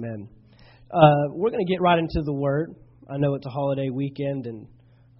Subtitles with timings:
[0.00, 0.28] Amen.
[0.92, 2.72] Uh, we're going to get right into the Word.
[3.10, 4.68] I know it's a holiday weekend, and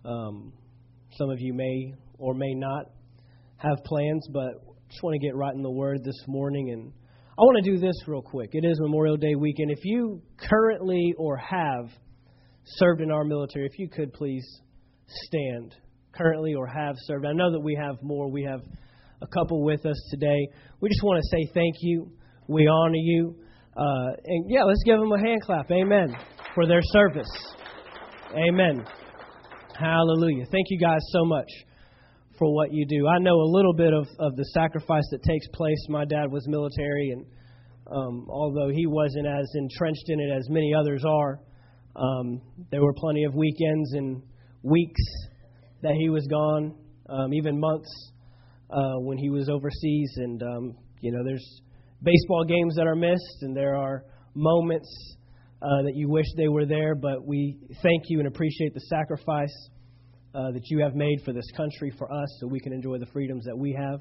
[0.05, 0.53] um,
[1.17, 2.85] some of you may or may not
[3.57, 4.53] have plans, but
[4.89, 6.71] just want to get right in the Word this morning.
[6.71, 6.93] And
[7.31, 8.51] I want to do this real quick.
[8.53, 9.73] It is Memorial Day weekend.
[9.73, 11.91] If you currently or have
[12.65, 14.47] served in our military, if you could please
[15.09, 15.75] stand.
[16.13, 17.27] Currently or have served.
[17.27, 18.31] I know that we have more.
[18.31, 18.61] We have
[19.23, 20.47] a couple with us today.
[20.81, 22.13] We just want to say thank you.
[22.47, 23.39] We honor you.
[23.79, 25.71] Uh, and yeah, let's give them a hand clap.
[25.71, 26.17] Amen.
[26.55, 27.31] For their service.
[28.35, 28.85] Amen.
[29.79, 30.45] Hallelujah.
[30.51, 31.47] Thank you guys so much
[32.39, 33.07] for what you do.
[33.07, 35.79] I know a little bit of, of the sacrifice that takes place.
[35.89, 37.25] My dad was military, and
[37.87, 41.41] um, although he wasn't as entrenched in it as many others are,
[41.95, 42.41] um,
[42.73, 44.23] there were plenty of weekends and
[44.63, 45.03] weeks
[45.83, 46.75] that he was gone,
[47.09, 48.13] um, even months
[48.71, 50.13] uh, when he was overseas.
[50.17, 51.63] And, um, you know, there's
[52.03, 54.89] baseball games that are missed, and there are moments
[55.61, 59.55] uh, that you wish they were there, but we thank you and appreciate the sacrifice
[60.35, 63.07] uh, that you have made for this country, for us, so we can enjoy the
[63.07, 64.01] freedoms that we have.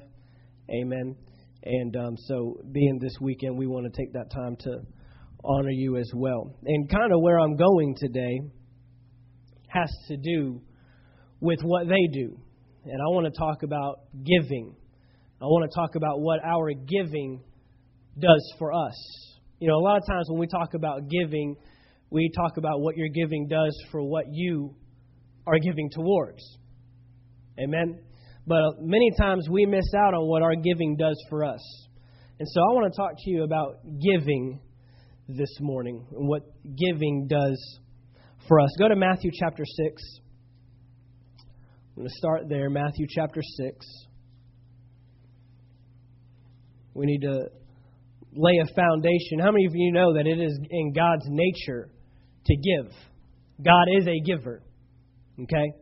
[0.70, 1.16] Amen.
[1.64, 4.78] And um, so, being this weekend, we want to take that time to
[5.44, 6.54] honor you as well.
[6.64, 8.40] And kind of where I'm going today
[9.68, 10.60] has to do
[11.40, 12.38] with what they do.
[12.84, 14.74] And I want to talk about giving.
[15.40, 17.42] I want to talk about what our giving
[18.20, 18.94] does for us.
[19.60, 21.56] You know, a lot of times when we talk about giving,
[22.10, 24.74] we talk about what your giving does for what you
[25.46, 26.42] are giving towards.
[27.58, 28.00] Amen?
[28.46, 31.60] But uh, many times we miss out on what our giving does for us.
[32.38, 34.60] And so I want to talk to you about giving
[35.28, 37.80] this morning and what giving does
[38.46, 38.70] for us.
[38.78, 40.02] Go to Matthew chapter 6.
[41.40, 43.86] I'm going to start there, Matthew chapter 6.
[46.94, 47.48] We need to
[48.34, 49.38] lay a foundation.
[49.40, 51.88] How many of you know that it is in God's nature
[52.46, 52.92] to give?
[53.64, 54.62] God is a giver.
[55.40, 55.72] Okay?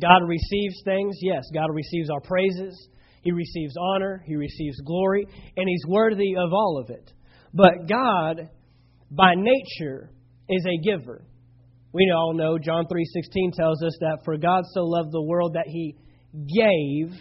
[0.00, 1.16] God receives things.
[1.20, 2.88] Yes, God receives our praises.
[3.22, 4.22] He receives honor.
[4.26, 5.26] He receives glory.
[5.56, 7.12] And He's worthy of all of it.
[7.54, 8.48] But God,
[9.10, 10.10] by nature,
[10.48, 11.24] is a giver.
[11.92, 15.66] We all know John 3:16 tells us that for God so loved the world that
[15.66, 15.94] he
[16.32, 17.12] gave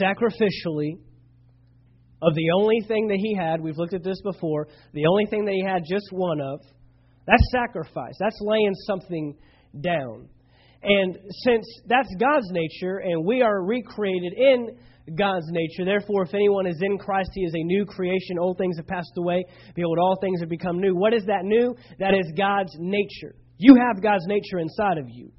[0.00, 0.98] sacrificially
[2.22, 5.44] of the only thing that he had, we've looked at this before, the only thing
[5.44, 6.60] that he had just one of,
[7.26, 8.14] that's sacrifice.
[8.18, 9.36] That's laying something
[9.80, 10.28] down.
[10.82, 14.78] And since that's God's nature and we are recreated in
[15.18, 18.38] God's nature, therefore, if anyone is in Christ, he is a new creation.
[18.40, 19.44] Old things have passed away.
[19.74, 20.94] Behold, all things have become new.
[20.94, 21.74] What is that new?
[21.98, 23.34] That is God's nature.
[23.58, 25.32] You have God's nature inside of you.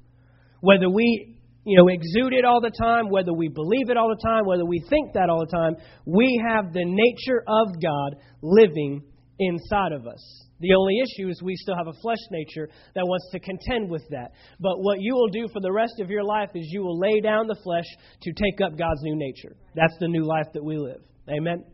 [0.60, 1.37] Whether we
[1.68, 4.64] you know, exude it all the time, whether we believe it all the time, whether
[4.64, 9.02] we think that all the time, we have the nature of God living
[9.38, 10.48] inside of us.
[10.60, 14.02] The only issue is we still have a flesh nature that wants to contend with
[14.10, 14.32] that.
[14.58, 17.20] But what you will do for the rest of your life is you will lay
[17.20, 17.86] down the flesh
[18.22, 19.54] to take up God's new nature.
[19.76, 21.02] That's the new life that we live.
[21.28, 21.64] Amen?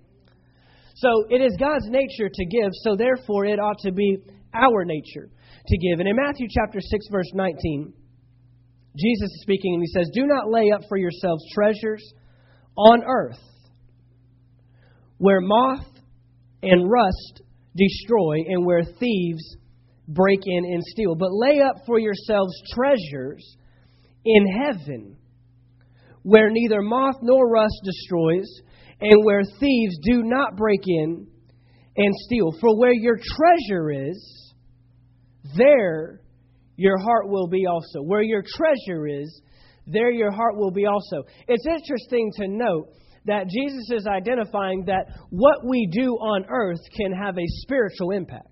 [0.96, 4.18] So it is God's nature to give, so therefore it ought to be
[4.52, 5.30] our nature
[5.66, 6.00] to give.
[6.00, 7.92] And in Matthew chapter 6, verse 19,
[8.96, 12.02] Jesus is speaking and he says, Do not lay up for yourselves treasures
[12.76, 13.40] on earth
[15.18, 15.86] where moth
[16.62, 17.42] and rust
[17.76, 19.56] destroy and where thieves
[20.08, 21.14] break in and steal.
[21.14, 23.56] But lay up for yourselves treasures
[24.24, 25.16] in heaven
[26.22, 28.48] where neither moth nor rust destroys
[29.00, 31.26] and where thieves do not break in
[31.96, 32.52] and steal.
[32.60, 34.54] For where your treasure is,
[35.56, 36.20] there
[36.76, 38.02] your heart will be also.
[38.02, 39.40] Where your treasure is,
[39.86, 41.24] there your heart will be also.
[41.46, 42.88] It's interesting to note
[43.26, 48.48] that Jesus is identifying that what we do on earth can have a spiritual impact.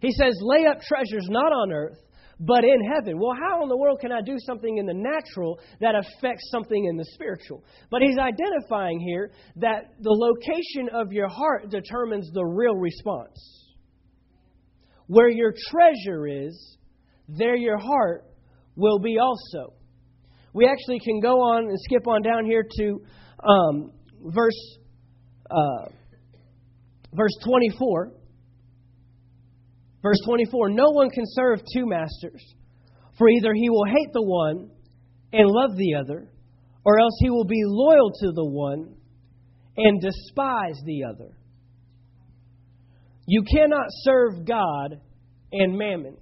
[0.00, 1.98] He says, lay up treasures not on earth,
[2.38, 3.18] but in heaven.
[3.18, 6.86] Well, how in the world can I do something in the natural that affects something
[6.86, 7.62] in the spiritual?
[7.90, 13.38] But he's identifying here that the location of your heart determines the real response.
[15.10, 16.76] Where your treasure is,
[17.26, 18.26] there your heart
[18.76, 19.72] will be also.
[20.54, 23.02] We actually can go on and skip on down here to
[23.42, 23.90] um,
[24.24, 24.78] verse
[25.50, 25.88] uh,
[27.12, 28.12] verse 24.
[30.00, 32.44] Verse 24 No one can serve two masters,
[33.18, 34.70] for either he will hate the one
[35.32, 36.30] and love the other,
[36.84, 38.94] or else he will be loyal to the one
[39.76, 41.36] and despise the other.
[43.26, 45.00] You cannot serve God
[45.52, 46.16] and mammon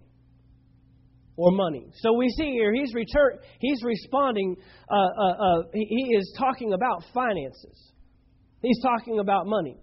[1.36, 1.86] or money.
[2.00, 4.56] So we see here he's return, he's responding.
[4.90, 7.92] Uh, uh, uh, he is talking about finances.
[8.60, 9.78] He's talking about money.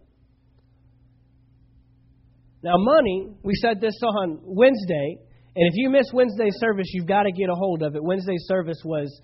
[2.61, 5.17] Now, money, we said this on Wednesday,
[5.55, 8.03] and if you miss Wednesday service, you've got to get a hold of it.
[8.03, 9.21] Wednesday service was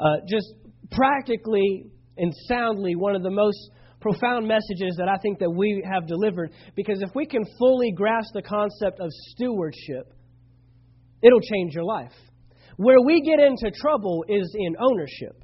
[0.00, 0.46] uh, just
[0.90, 1.84] practically
[2.16, 3.70] and soundly one of the most
[4.02, 6.50] profound messages that I think that we have delivered.
[6.74, 10.12] Because if we can fully grasp the concept of stewardship,
[11.22, 12.12] it'll change your life.
[12.76, 15.42] Where we get into trouble is in ownership.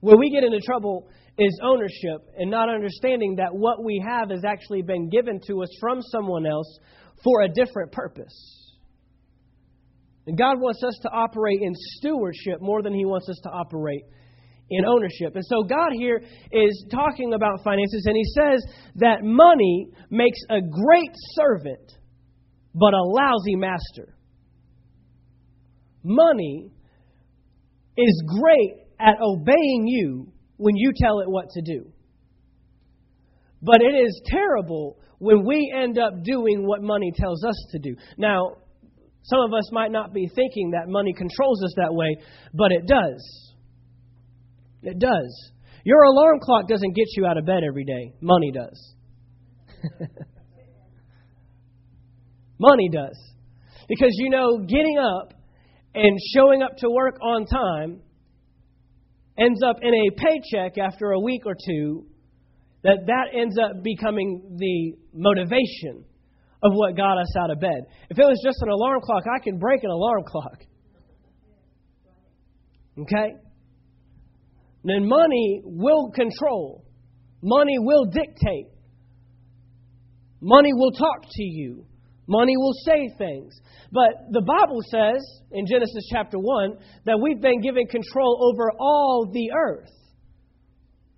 [0.00, 4.44] Where we get into trouble is ownership and not understanding that what we have has
[4.44, 6.78] actually been given to us from someone else
[7.24, 8.64] for a different purpose.
[10.26, 14.04] And God wants us to operate in stewardship more than He wants us to operate
[14.70, 15.34] in ownership.
[15.34, 16.22] And so God here
[16.52, 18.64] is talking about finances, and He says
[18.96, 21.92] that money makes a great servant,
[22.74, 24.16] but a lousy master.
[26.02, 26.70] Money
[27.96, 31.90] is great at obeying you when you tell it what to do.
[33.62, 37.96] But it is terrible when we end up doing what money tells us to do.
[38.18, 38.56] Now,
[39.22, 42.16] some of us might not be thinking that money controls us that way,
[42.52, 43.43] but it does.
[44.84, 45.52] It does.
[45.84, 48.94] Your alarm clock doesn't get you out of bed every day, money does.
[52.58, 53.18] money does.
[53.88, 55.34] Because you know, getting up
[55.94, 58.00] and showing up to work on time
[59.38, 62.06] ends up in a paycheck after a week or two,
[62.82, 66.04] that that ends up becoming the motivation
[66.62, 67.84] of what got us out of bed.
[68.08, 70.62] If it was just an alarm clock, I can break an alarm clock.
[73.00, 73.34] Okay?
[74.84, 76.84] Then money will control.
[77.42, 78.68] Money will dictate.
[80.40, 81.86] Money will talk to you.
[82.26, 83.58] Money will say things.
[83.92, 85.22] But the Bible says
[85.52, 86.76] in Genesis chapter 1
[87.06, 89.90] that we've been given control over all the earth.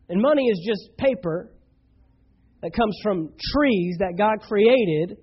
[0.09, 1.53] And money is just paper
[2.63, 5.19] that comes from trees that God created,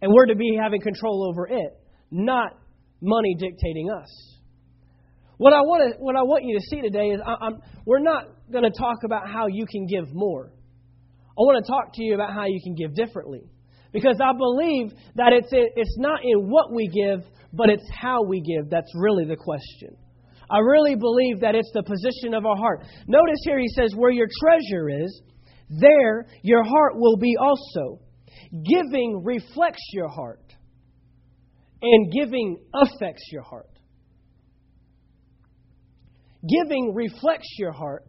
[0.00, 1.80] and we're to be having control over it,
[2.10, 2.52] not
[3.00, 4.35] money dictating us.
[5.38, 7.50] What I want to, what I want you to see today is I,
[7.84, 10.50] we're not going to talk about how you can give more.
[11.30, 13.42] I want to talk to you about how you can give differently.
[13.92, 18.40] Because I believe that it's, it's not in what we give, but it's how we
[18.40, 19.96] give that's really the question.
[20.50, 22.84] I really believe that it's the position of our heart.
[23.06, 25.22] Notice here he says, Where your treasure is,
[25.68, 28.00] there your heart will be also.
[28.50, 30.54] Giving reflects your heart,
[31.82, 33.75] and giving affects your heart.
[36.48, 38.04] Giving reflects your heart,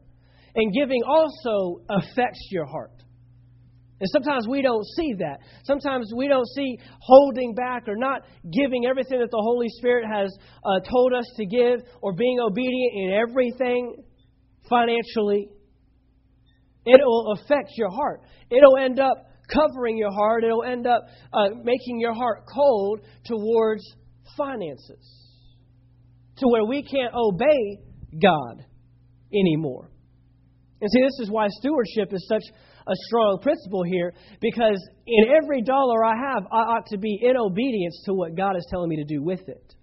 [0.56, 2.92] and giving also affects your heart.
[4.00, 5.40] And sometimes we don't see that.
[5.64, 10.32] Sometimes we don't see holding back or not giving everything that the Holy Spirit has
[10.64, 13.96] uh, told us to give or being obedient in everything
[14.70, 15.50] financially.
[16.86, 18.22] It will affect your heart.
[18.52, 20.44] It'll end up covering your heart.
[20.44, 23.82] It'll end up uh, making your heart cold towards
[24.38, 25.26] finances
[26.38, 27.80] to where we can't obey
[28.12, 28.66] God
[29.34, 29.90] anymore.
[30.82, 32.44] And see, this is why stewardship is such
[32.88, 37.36] a strong principle here because in every dollar I have, I ought to be in
[37.36, 39.76] obedience to what God is telling me to do with it.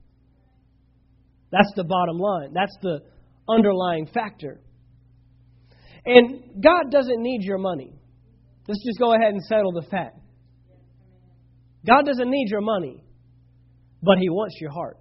[1.51, 2.53] That's the bottom line.
[2.53, 3.01] That's the
[3.49, 4.61] underlying factor.
[6.07, 7.93] And God doesn't need your money.
[8.67, 10.19] Let's just go ahead and settle the fact.
[11.87, 13.05] God doesn't need your money,
[14.03, 14.99] but He wants your heart.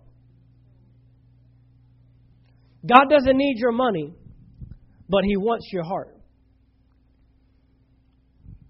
[2.85, 4.13] God doesn't need your money,
[5.09, 6.17] but He wants your heart.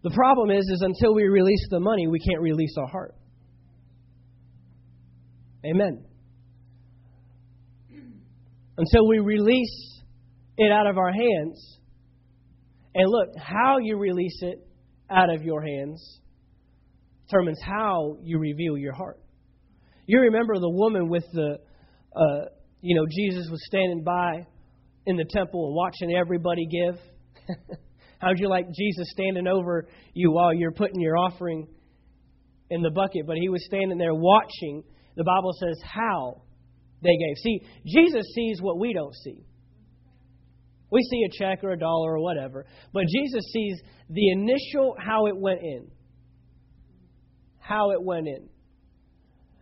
[0.04, 3.16] The problem is, is until we release the money, we can't release our heart.
[5.66, 6.04] Amen.
[8.78, 10.02] Until we release
[10.58, 11.80] it out of our hands,
[12.94, 14.68] and look, how you release it
[15.10, 16.20] out of your hands
[17.26, 19.20] determines how you reveal your heart.
[20.06, 21.60] You remember the woman with the,
[22.16, 22.46] uh,
[22.84, 24.46] you know, Jesus was standing by
[25.06, 27.00] in the temple and watching everybody give.
[28.20, 31.68] How'd you like Jesus standing over you while you're putting your offering
[32.70, 33.26] in the bucket?
[33.26, 34.84] But he was standing there watching.
[35.16, 36.42] The Bible says how
[37.02, 37.38] they gave.
[37.42, 39.46] See, Jesus sees what we don't see.
[40.92, 45.28] We see a check or a dollar or whatever, but Jesus sees the initial how
[45.28, 45.88] it went in.
[47.60, 48.50] How it went in.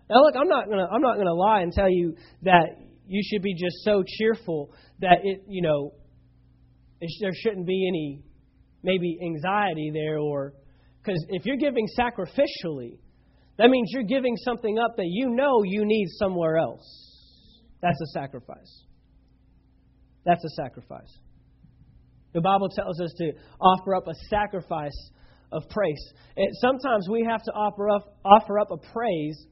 [0.09, 2.65] Now look, I'm not gonna I'm not gonna lie and tell you that
[3.11, 5.91] you should be just so cheerful that it you know
[7.01, 8.23] it, there shouldn't be any
[8.83, 10.53] maybe anxiety there or
[11.03, 12.99] because if you're giving sacrificially,
[13.57, 16.85] that means you're giving something up that you know you need somewhere else.
[17.81, 18.85] That's a sacrifice.
[20.25, 21.11] That's a sacrifice.
[22.33, 25.09] The Bible tells us to offer up a sacrifice
[25.51, 26.13] of praise.
[26.37, 29.45] And sometimes we have to offer up, offer up a praise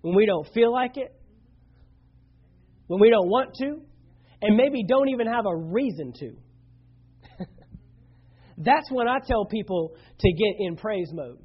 [0.00, 1.12] when we don't feel like it,
[2.86, 3.80] when we don't want to,
[4.42, 6.32] and maybe don't even have a reason to.
[8.58, 11.38] That's when I tell people to get in praise mode.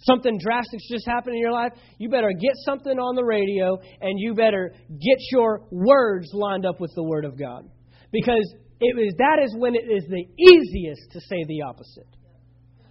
[0.00, 4.18] Something drastic's just happened in your life, you better get something on the radio and
[4.18, 7.68] you better get your words lined up with the Word of God.
[8.12, 12.06] Because it is, that is when it is the easiest to say the opposite.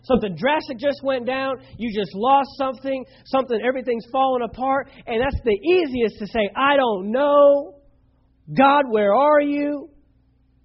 [0.07, 5.41] Something drastic just went down, you just lost something, something, everything's falling apart, and that's
[5.43, 7.75] the easiest to say, I don't know.
[8.55, 9.89] God, where are you?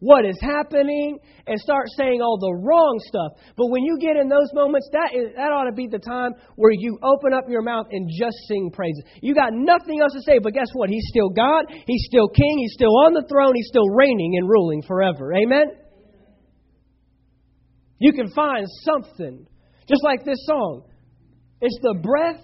[0.03, 3.39] what is happening and start saying all the wrong stuff.
[3.57, 6.35] But when you get in those moments, that, is, that ought to be the time
[6.57, 9.05] where you open up your mouth and just sing praises.
[9.23, 10.91] You got nothing else to say, but guess what?
[10.91, 14.51] He's still God, He's still King, He's still on the throne, He's still reigning and
[14.51, 15.33] ruling forever.
[15.39, 15.71] Amen?
[18.03, 19.47] You can find something,
[19.89, 20.83] just like this song.
[21.61, 22.43] It's the breath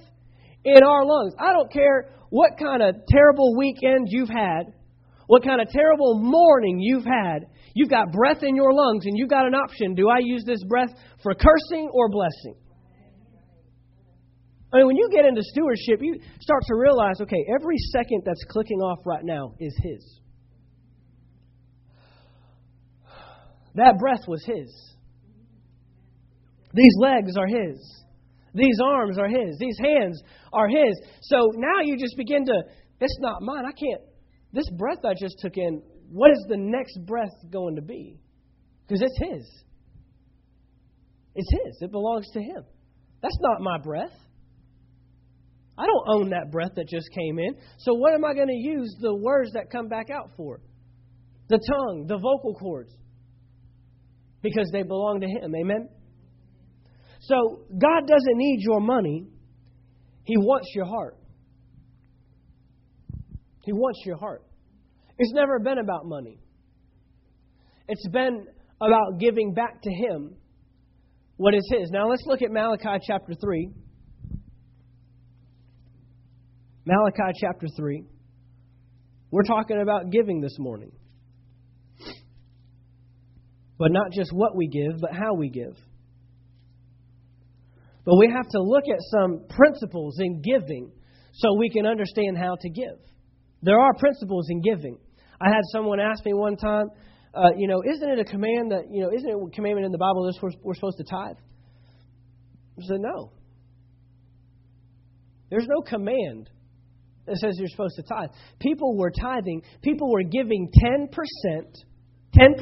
[0.64, 1.34] in our lungs.
[1.38, 4.72] I don't care what kind of terrible weekend you've had
[5.28, 7.46] what kind of terrible morning you've had.
[7.74, 9.94] You've got breath in your lungs, and you've got an option.
[9.94, 10.88] Do I use this breath
[11.22, 12.56] for cursing or blessing?
[14.72, 18.42] I mean, when you get into stewardship, you start to realize okay, every second that's
[18.48, 20.20] clicking off right now is His.
[23.74, 24.74] That breath was His.
[26.75, 28.04] These legs are His.
[28.54, 29.56] These arms are His.
[29.58, 30.22] These hands
[30.52, 31.00] are His.
[31.22, 32.62] So now you just begin to,
[33.00, 33.64] it's not mine.
[33.64, 34.02] I can't,
[34.52, 38.18] this breath I just took in, what is the next breath going to be?
[38.87, 39.64] Because it's His.
[41.34, 41.78] It's His.
[41.82, 42.64] It belongs to Him.
[43.22, 44.12] That's not my breath.
[45.76, 47.54] I don't own that breath that just came in.
[47.78, 50.60] So, what am I going to use the words that come back out for?
[51.48, 52.92] The tongue, the vocal cords.
[54.42, 55.54] Because they belong to Him.
[55.54, 55.88] Amen?
[57.28, 59.26] So, God doesn't need your money,
[60.25, 61.18] He wants your heart.
[63.64, 64.42] He wants your heart.
[65.18, 66.40] It's never been about money,
[67.87, 68.47] it's been
[68.80, 70.37] about giving back to Him
[71.37, 71.90] what is His.
[71.90, 73.73] Now let's look at Malachi chapter 3.
[76.87, 78.04] Malachi chapter 3.
[79.30, 80.92] We're talking about giving this morning.
[83.78, 85.76] But not just what we give, but how we give.
[88.08, 90.90] But we have to look at some principles in giving
[91.34, 92.96] so we can understand how to give.
[93.60, 94.96] There are principles in giving.
[95.38, 96.86] I had someone ask me one time,
[97.34, 99.92] uh, you know, isn't it a command that, you know, isn't it a commandment in
[99.92, 101.36] the Bible that we're, we're supposed to tithe?
[102.78, 103.32] I said, no.
[105.50, 106.48] There's no command
[107.26, 108.30] that says you're supposed to tithe.
[108.58, 111.08] People were tithing, people were giving 10%,
[112.34, 112.54] 10%.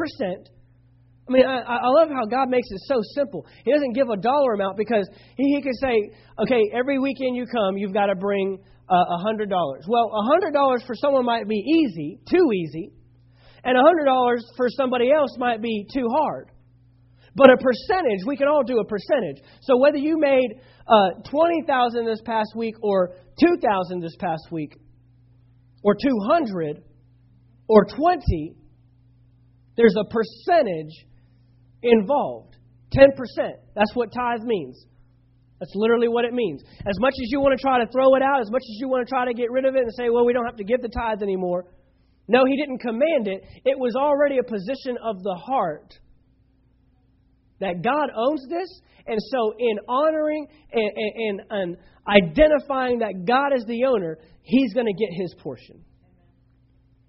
[1.28, 3.47] I mean, I, I love how God makes it so simple.
[3.64, 7.76] He doesn't give a dollar amount because He, he say, okay, every weekend you come,
[7.76, 9.85] you've got to bring a hundred dollars.
[9.88, 12.92] Well, a hundred dollars for someone might be easy, too easy,
[13.64, 16.52] and a hundred dollars for somebody else might be too hard.
[17.35, 19.42] But a percentage, we can all do a percentage.
[19.62, 24.47] So whether you made uh, twenty thousand this past week, or two thousand this past
[24.52, 24.78] week,
[25.83, 26.85] or two hundred,
[27.66, 28.54] or twenty,
[29.76, 30.95] there's a percentage
[31.83, 32.56] involved.
[32.92, 33.56] Ten percent.
[33.75, 34.85] That's what tithe means.
[35.59, 36.62] That's literally what it means.
[36.80, 38.88] As much as you want to try to throw it out, as much as you
[38.88, 40.64] want to try to get rid of it and say, well, we don't have to
[40.64, 41.64] give the tithe anymore.
[42.28, 43.42] No, he didn't command it.
[43.64, 45.95] It was already a position of the heart
[47.61, 48.68] that God owns this.
[49.06, 51.76] And so, in honoring and, and, and
[52.09, 55.85] identifying that God is the owner, he's going to get his portion.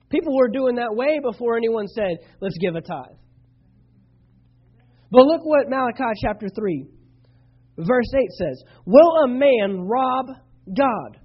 [0.09, 3.17] People were doing that way before anyone said, let's give a tithe.
[5.11, 6.87] But look what Malachi chapter 3
[7.77, 10.25] Verse 8 says, Will a man rob
[10.75, 11.19] God?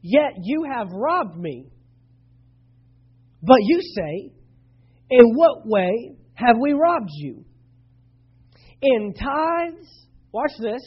[0.00, 1.66] Yet you have robbed me.
[3.42, 4.32] But you say,
[5.10, 7.44] In what way have we robbed you?
[8.80, 10.82] In tithes, watch this,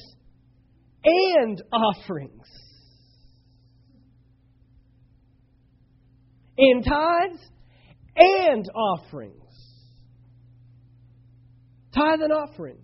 [1.04, 2.48] and offerings.
[6.58, 7.40] In tithes
[8.16, 9.42] and offerings.
[11.94, 12.78] Tithe and offering.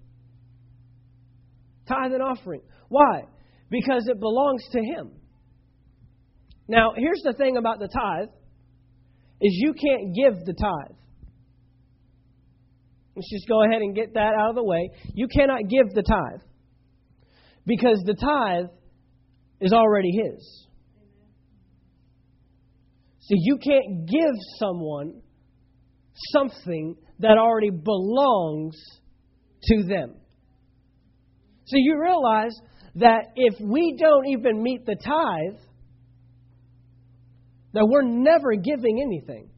[1.87, 2.61] Tithe and offering.
[2.87, 3.23] Why?
[3.69, 5.11] Because it belongs to Him.
[6.67, 8.29] Now, here's the thing about the tithe
[9.41, 10.97] is you can't give the tithe.
[13.15, 14.91] Let's just go ahead and get that out of the way.
[15.13, 16.41] You cannot give the tithe
[17.65, 18.69] because the tithe
[19.59, 20.67] is already His.
[23.31, 25.21] So, you can't give someone,
[26.33, 28.75] something that already belongs
[29.63, 30.15] to them.
[31.63, 32.53] So you realize
[32.95, 35.61] that if we don't even meet the tithe,
[37.71, 39.49] that we're never giving anything.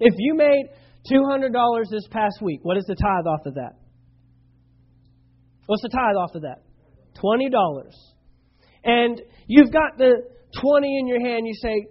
[0.00, 0.64] If you made
[1.08, 3.74] $200 this past week, what is the tithe off of that?
[5.66, 6.64] What's the tithe off of that?
[7.22, 7.92] $20.
[8.82, 10.24] And you've got the
[10.60, 11.86] 20 in your hand, you say,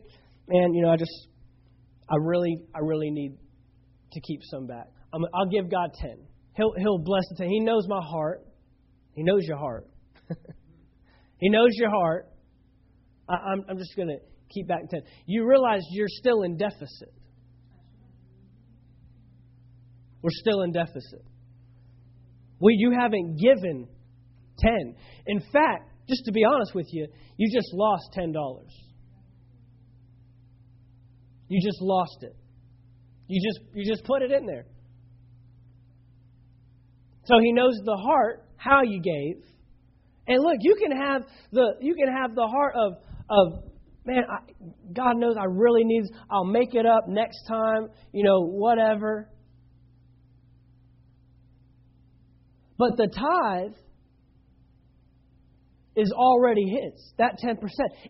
[0.47, 1.27] man, you know, I just,
[2.09, 3.37] I really, I really need
[4.13, 4.87] to keep some back.
[5.13, 6.17] i will give God 10.
[6.55, 7.47] He'll, he'll bless the 10.
[7.47, 8.45] He knows my heart.
[9.13, 9.87] He knows your heart.
[11.37, 12.27] he knows your heart.
[13.29, 14.17] I, I'm, I'm just going to
[14.49, 15.01] keep back 10.
[15.25, 17.13] You realize you're still in deficit.
[20.21, 21.23] We're still in deficit.
[22.59, 23.87] Well, you haven't given
[24.59, 24.95] 10.
[25.27, 28.33] In fact, just to be honest with you, you just lost $10.
[31.47, 32.35] You just lost it.
[33.27, 34.65] You just you just put it in there.
[37.25, 39.43] So he knows the heart, how you gave.
[40.27, 42.93] And look, you can have the you can have the heart of
[43.29, 43.63] of
[44.05, 44.37] man, I,
[44.93, 49.29] God knows I really need I'll make it up next time, you know, whatever.
[52.77, 53.75] But the tithe
[55.95, 57.57] is already his, that 10%.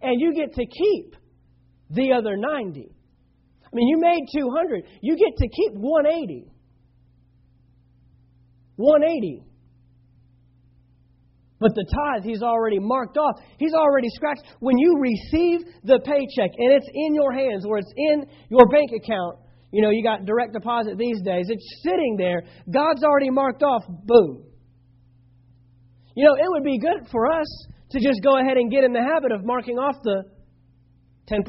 [0.01, 1.15] And you get to keep
[1.89, 2.97] the other 90.
[3.68, 4.84] I mean, you made 200.
[5.02, 6.52] You get to keep 180.
[8.78, 9.44] 180.
[11.60, 13.42] But the tithe, he's already marked off.
[13.58, 14.44] He's already scratched.
[14.60, 18.92] When you receive the paycheck and it's in your hands or it's in your bank
[18.96, 19.40] account,
[19.72, 22.44] you know, you got direct deposit these days, it's sitting there.
[22.72, 23.84] God's already marked off.
[23.88, 24.44] Boom.
[26.16, 27.48] You know, it would be good for us
[27.92, 30.24] to just go ahead and get in the habit of marking off the
[31.32, 31.44] 10%.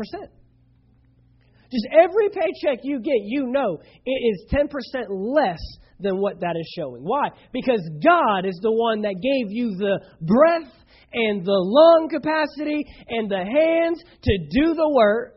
[1.71, 4.69] Just every paycheck you get, you know it is 10%
[5.11, 5.61] less
[6.01, 7.03] than what that is showing.
[7.03, 7.29] Why?
[7.53, 10.73] Because God is the one that gave you the breath
[11.13, 15.35] and the lung capacity and the hands to do the work.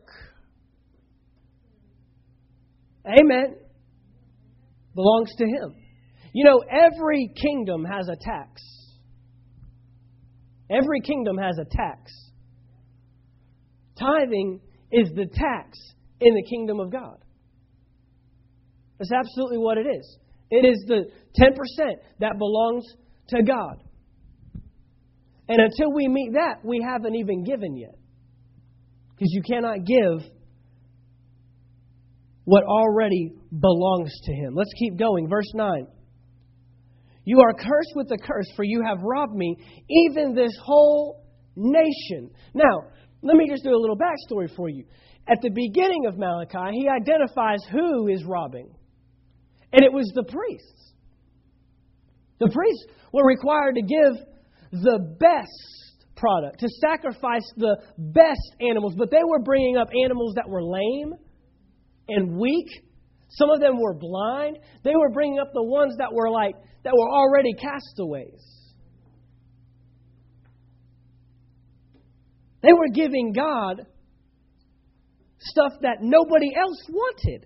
[3.06, 3.56] Amen.
[4.96, 5.76] Belongs to Him.
[6.34, 8.62] You know, every kingdom has a tax.
[10.70, 12.12] Every kingdom has a tax.
[14.00, 15.78] Tithing is the tax
[16.22, 17.18] in the kingdom of God.
[19.00, 20.18] That's absolutely what it is.
[20.52, 21.06] It is the
[21.40, 22.86] 10% that belongs
[23.30, 23.84] to God.
[25.50, 27.96] And until we meet that, we haven't even given yet.
[29.16, 30.30] Because you cannot give
[32.44, 34.56] what already belongs to Him.
[34.56, 35.30] Let's keep going.
[35.30, 35.88] Verse 9.
[37.24, 39.56] You are cursed with the curse, for you have robbed me,
[39.90, 41.24] even this whole
[41.56, 42.32] nation.
[42.54, 42.84] Now,
[43.22, 44.86] let me just do a little backstory for you.
[45.32, 48.70] At the beginning of Malachi, he identifies who is robbing,
[49.72, 50.94] and it was the priests.
[52.40, 54.26] The priests were required to give
[54.72, 60.50] the best product, to sacrifice the best animals, but they were bringing up animals that
[60.50, 61.14] were lame
[62.10, 62.68] and weak.
[63.30, 64.58] Some of them were blind.
[64.84, 68.44] They were bringing up the ones that were like that were already castaways.
[72.62, 73.86] They were giving God
[75.42, 77.46] stuff that nobody else wanted.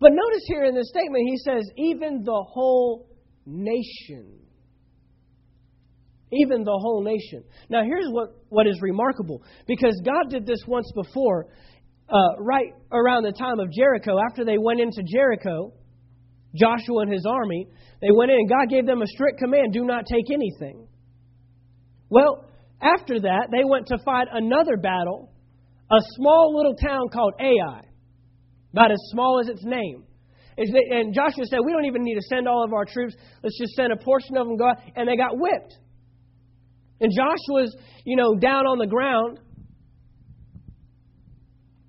[0.00, 3.08] But notice here in this statement, he says, even the whole
[3.46, 4.40] nation.
[6.32, 7.44] Even the whole nation.
[7.68, 11.46] Now, here's what, what is remarkable because God did this once before,
[12.08, 14.18] uh, right around the time of Jericho.
[14.30, 15.72] After they went into Jericho,
[16.54, 17.66] Joshua and his army,
[18.00, 20.86] they went in and God gave them a strict command do not take anything.
[22.10, 22.46] Well,
[22.84, 25.32] after that, they went to fight another battle,
[25.90, 27.80] a small little town called Ai,
[28.72, 30.04] about as small as its name.
[30.56, 33.14] And Joshua said, We don't even need to send all of our troops.
[33.42, 34.56] Let's just send a portion of them.
[34.56, 35.76] Go And they got whipped.
[37.00, 39.40] And Joshua's, you know, down on the ground,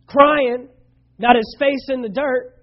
[0.07, 0.67] crying,
[1.21, 2.55] got his face in the dirt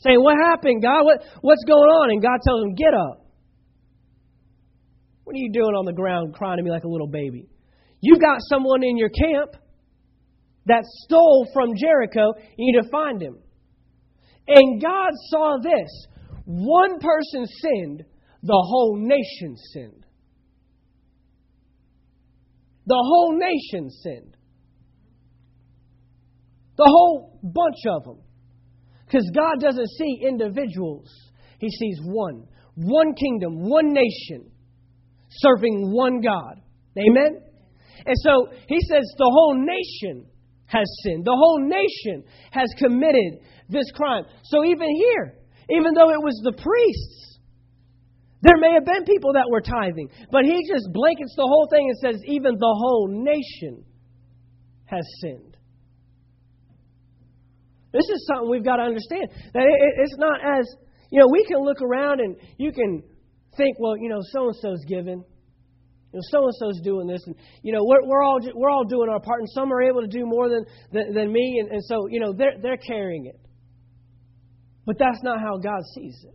[0.00, 1.04] saying, What happened, God?
[1.04, 2.10] What, what's going on?
[2.10, 3.27] And God tells him, Get up.
[5.28, 7.50] What are you doing on the ground crying to me like a little baby?
[8.00, 9.50] You've got someone in your camp
[10.64, 12.32] that stole from Jericho.
[12.56, 13.36] You need to find him.
[14.46, 16.06] And God saw this.
[16.46, 18.04] One person sinned,
[18.42, 20.06] the whole nation sinned.
[22.86, 24.34] The whole nation sinned.
[26.78, 28.22] The whole bunch of them.
[29.04, 31.12] Because God doesn't see individuals,
[31.58, 32.46] He sees one.
[32.76, 34.52] One kingdom, one nation,
[35.38, 36.60] serving one God.
[36.98, 37.42] Amen?
[38.06, 40.26] And so He says the whole nation
[40.66, 41.24] has sinned.
[41.24, 44.24] The whole nation has committed this crime.
[44.44, 45.34] So even here,
[45.70, 47.38] even though it was the priests,
[48.40, 51.90] there may have been people that were tithing, but he just blankets the whole thing
[51.90, 53.84] and says, even the whole nation
[54.84, 55.56] has sinned.
[57.92, 59.28] This is something we've got to understand.
[59.54, 59.64] That
[59.96, 60.68] it's not as,
[61.10, 63.02] you know, we can look around and you can
[63.56, 65.24] think, well, you know, so and so's giving.
[66.12, 68.84] You know, so and so's doing this, and you know, we're, we're all we're all
[68.84, 71.70] doing our part, and some are able to do more than than, than me, and,
[71.70, 73.38] and so you know, they're they're carrying it.
[74.86, 76.34] But that's not how God sees it.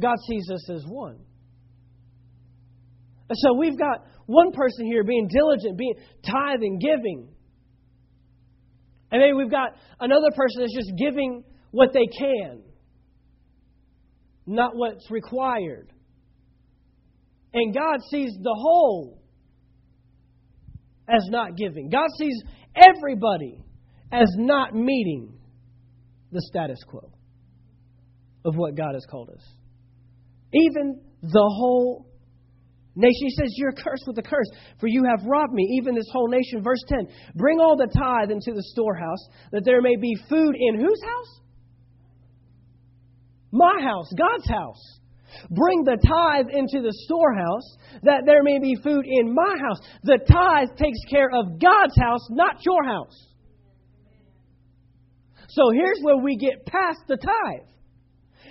[0.00, 1.18] God sees us as one.
[3.28, 7.28] And so we've got one person here being diligent, being tithing, giving.
[9.10, 12.62] And maybe we've got another person that's just giving what they can,
[14.46, 15.92] not what's required.
[17.52, 19.22] And God sees the whole
[21.08, 21.88] as not giving.
[21.88, 22.42] God sees
[22.74, 23.62] everybody
[24.12, 25.32] as not meeting
[26.32, 27.12] the status quo
[28.44, 29.42] of what God has called us.
[30.52, 32.06] Even the whole
[32.96, 33.28] nation.
[33.28, 36.28] He says, You're cursed with a curse, for you have robbed me, even this whole
[36.28, 36.62] nation.
[36.62, 40.80] Verse 10 Bring all the tithe into the storehouse, that there may be food in
[40.80, 41.40] whose house?
[43.52, 45.00] My house, God's house.
[45.50, 49.78] Bring the tithe into the storehouse, that there may be food in my house.
[50.02, 53.26] The tithe takes care of God's house, not your house.
[55.48, 57.68] So here's where we get past the tithe.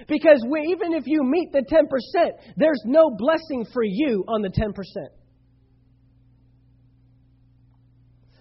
[0.08, 4.50] Because we, even if you meet the 10%, there's no blessing for you on the
[4.50, 4.74] 10%.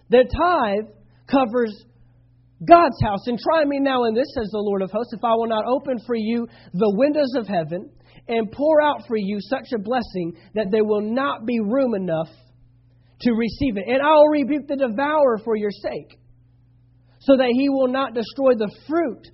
[0.09, 0.93] The tithe
[1.29, 1.85] covers
[2.63, 3.27] God's house.
[3.27, 5.65] And try me now in this, says the Lord of hosts, if I will not
[5.65, 7.89] open for you the windows of heaven
[8.27, 12.29] and pour out for you such a blessing that there will not be room enough
[13.21, 13.85] to receive it.
[13.87, 16.19] And I will rebuke the devourer for your sake,
[17.19, 19.27] so that he will not destroy the fruit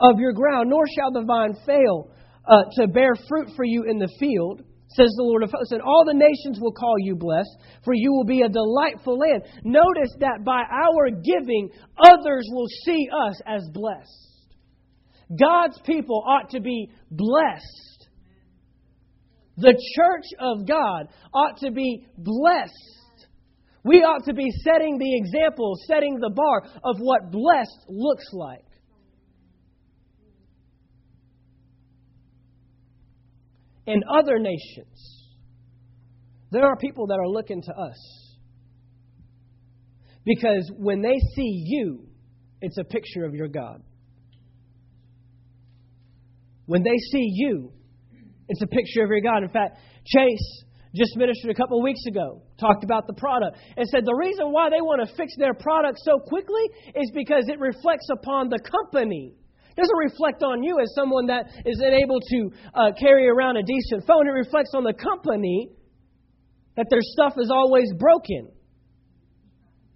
[0.00, 2.10] of your ground, nor shall the vine fail
[2.46, 5.72] uh, to bear fruit for you in the field, says the Lord of hosts.
[5.72, 9.42] And all the nations will call you blessed, for you will be a delightful land.
[9.64, 11.70] Notice that by our giving,
[12.04, 14.28] others will see us as blessed.
[15.38, 17.91] God's people ought to be blessed.
[19.56, 23.28] The church of God ought to be blessed.
[23.84, 28.64] We ought to be setting the example, setting the bar of what blessed looks like.
[33.86, 35.24] in other nations,
[36.50, 38.36] there are people that are looking to us.
[40.24, 42.06] Because when they see you,
[42.60, 43.82] it's a picture of your God.
[46.66, 47.72] When they see you,
[48.48, 49.42] it's a picture of your God.
[49.42, 53.88] In fact, Chase just ministered a couple of weeks ago, talked about the product, and
[53.88, 56.62] said the reason why they want to fix their product so quickly
[56.94, 59.32] is because it reflects upon the company
[59.72, 63.62] It doesn't reflect on you as someone that is able to uh, carry around a
[63.62, 64.28] decent phone.
[64.28, 65.70] It reflects on the company
[66.76, 68.52] that their stuff is always broken.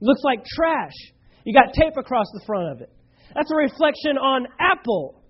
[0.00, 0.96] Looks like trash.
[1.44, 2.90] You got tape across the front of it.
[3.34, 5.22] That's a reflection on Apple.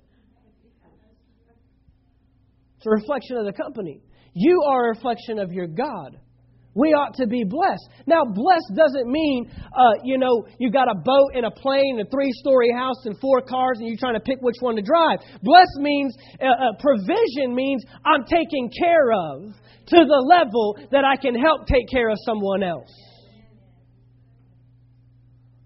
[2.87, 4.01] A reflection of the company.
[4.33, 6.19] You are a reflection of your God.
[6.75, 7.89] We ought to be blessed.
[8.07, 12.07] Now, blessed doesn't mean, uh, you know, you got a boat and a plane, and
[12.07, 14.83] a three story house, and four cars, and you're trying to pick which one to
[14.83, 15.19] drive.
[15.43, 19.57] Blessed means, uh, uh, provision means I'm taken care of
[19.89, 22.93] to the level that I can help take care of someone else.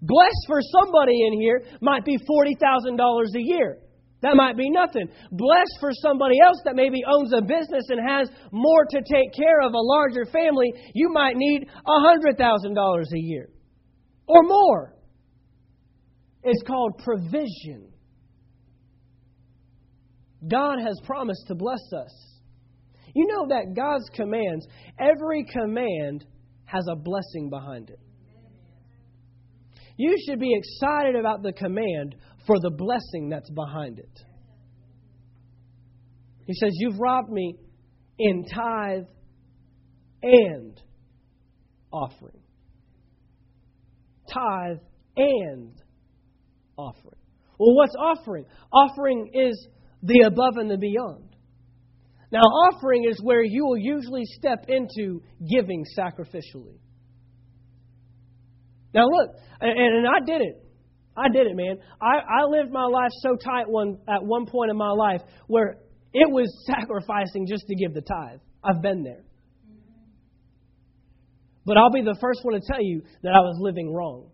[0.01, 3.77] Blessed for somebody in here might be $40,000 a year.
[4.21, 5.07] That might be nothing.
[5.31, 9.61] Blessed for somebody else that maybe owns a business and has more to take care
[9.61, 13.49] of, a larger family, you might need $100,000 a year
[14.27, 14.93] or more.
[16.43, 17.91] It's called provision.
[20.47, 22.11] God has promised to bless us.
[23.13, 24.65] You know that God's commands,
[24.99, 26.25] every command
[26.65, 27.99] has a blessing behind it.
[29.97, 34.19] You should be excited about the command for the blessing that's behind it.
[36.45, 37.55] He says, You've robbed me
[38.17, 39.07] in tithe
[40.23, 40.79] and
[41.91, 42.41] offering.
[44.33, 44.79] Tithe
[45.17, 45.73] and
[46.77, 47.19] offering.
[47.59, 48.45] Well, what's offering?
[48.71, 49.67] Offering is
[50.01, 51.35] the above and the beyond.
[52.31, 56.79] Now, offering is where you will usually step into giving sacrificially.
[58.93, 60.70] Now, look, and, and I did it.
[61.15, 61.77] I did it, man.
[62.01, 65.77] I, I lived my life so tight one at one point in my life where
[66.13, 68.39] it was sacrificing just to give the tithe.
[68.63, 69.23] I've been there.
[71.65, 74.29] But I'll be the first one to tell you that I was living wrong.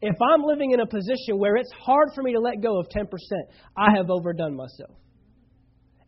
[0.00, 2.86] if I'm living in a position where it's hard for me to let go of
[2.88, 3.06] 10%,
[3.76, 4.96] I have overdone myself.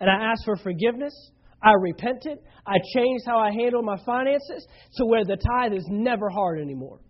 [0.01, 1.15] And I ask for forgiveness.
[1.63, 2.39] I repented.
[2.67, 7.01] I changed how I handle my finances to where the tithe is never hard anymore.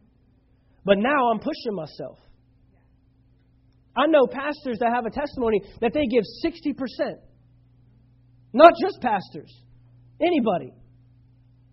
[0.85, 2.19] But now I'm pushing myself.
[4.01, 7.15] I know pastors that have a testimony that they give 60%.
[8.53, 9.53] Not just pastors,
[10.21, 10.73] anybody.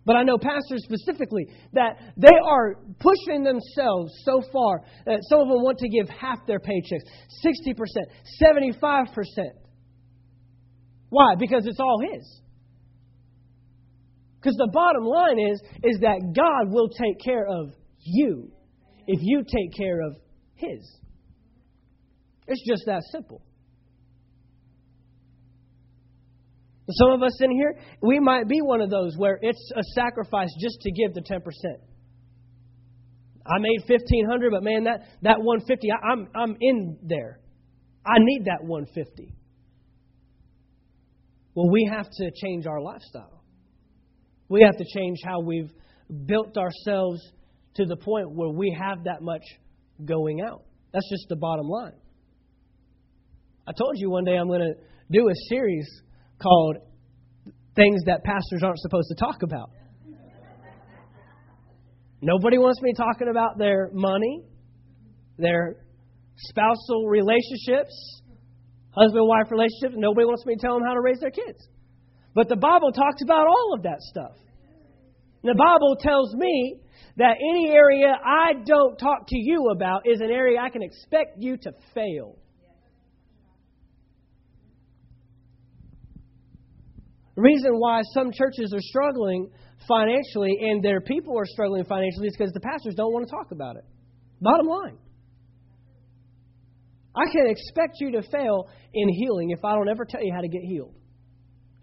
[0.04, 5.48] But I know pastors specifically that they are pushing themselves so far that some of
[5.48, 7.04] them want to give half their paychecks
[7.44, 7.74] 60%,
[8.42, 9.14] 75%.
[11.10, 11.34] Why?
[11.38, 12.40] Because it's all His.
[14.40, 18.50] Because the bottom line is, is that God will take care of you
[19.06, 20.16] if you take care of
[20.54, 20.98] His.
[22.48, 23.42] It's just that simple.
[26.90, 30.48] Some of us in here, we might be one of those where it's a sacrifice
[30.58, 31.42] just to give the 10%.
[33.46, 37.40] I made 1500 but man, that, that 150 I, I'm, I'm in there.
[38.06, 39.34] I need that 150
[41.54, 43.42] Well, we have to change our lifestyle.
[44.48, 45.70] We have to change how we've
[46.24, 47.20] built ourselves
[47.74, 49.42] to the point where we have that much
[50.02, 50.62] going out.
[50.92, 51.92] That's just the bottom line.
[53.68, 54.74] I told you one day I'm going to
[55.12, 55.86] do a series
[56.40, 56.78] called
[57.76, 59.68] Things That Pastors Aren't Supposed to Talk About.
[62.22, 64.42] Nobody wants me talking about their money,
[65.36, 65.76] their
[66.38, 68.22] spousal relationships,
[68.92, 69.96] husband wife relationships.
[69.96, 71.68] Nobody wants me to tell them how to raise their kids.
[72.34, 74.32] But the Bible talks about all of that stuff.
[75.42, 76.80] The Bible tells me
[77.18, 81.36] that any area I don't talk to you about is an area I can expect
[81.36, 82.38] you to fail.
[87.38, 89.48] The reason why some churches are struggling
[89.86, 93.52] financially and their people are struggling financially is because the pastors don't want to talk
[93.52, 93.84] about it.
[94.40, 94.98] Bottom line.
[97.14, 100.40] I can expect you to fail in healing if I don't ever tell you how
[100.40, 100.96] to get healed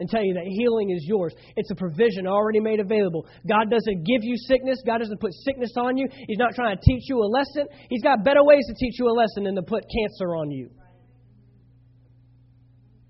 [0.02, 1.34] and tell you that healing is yours.
[1.56, 3.26] It's a provision already made available.
[3.48, 4.84] God doesn't give you sickness.
[4.86, 6.10] God doesn't put sickness on you.
[6.28, 7.68] He's not trying to teach you a lesson.
[7.90, 10.70] He's got better ways to teach you a lesson than to put cancer on you.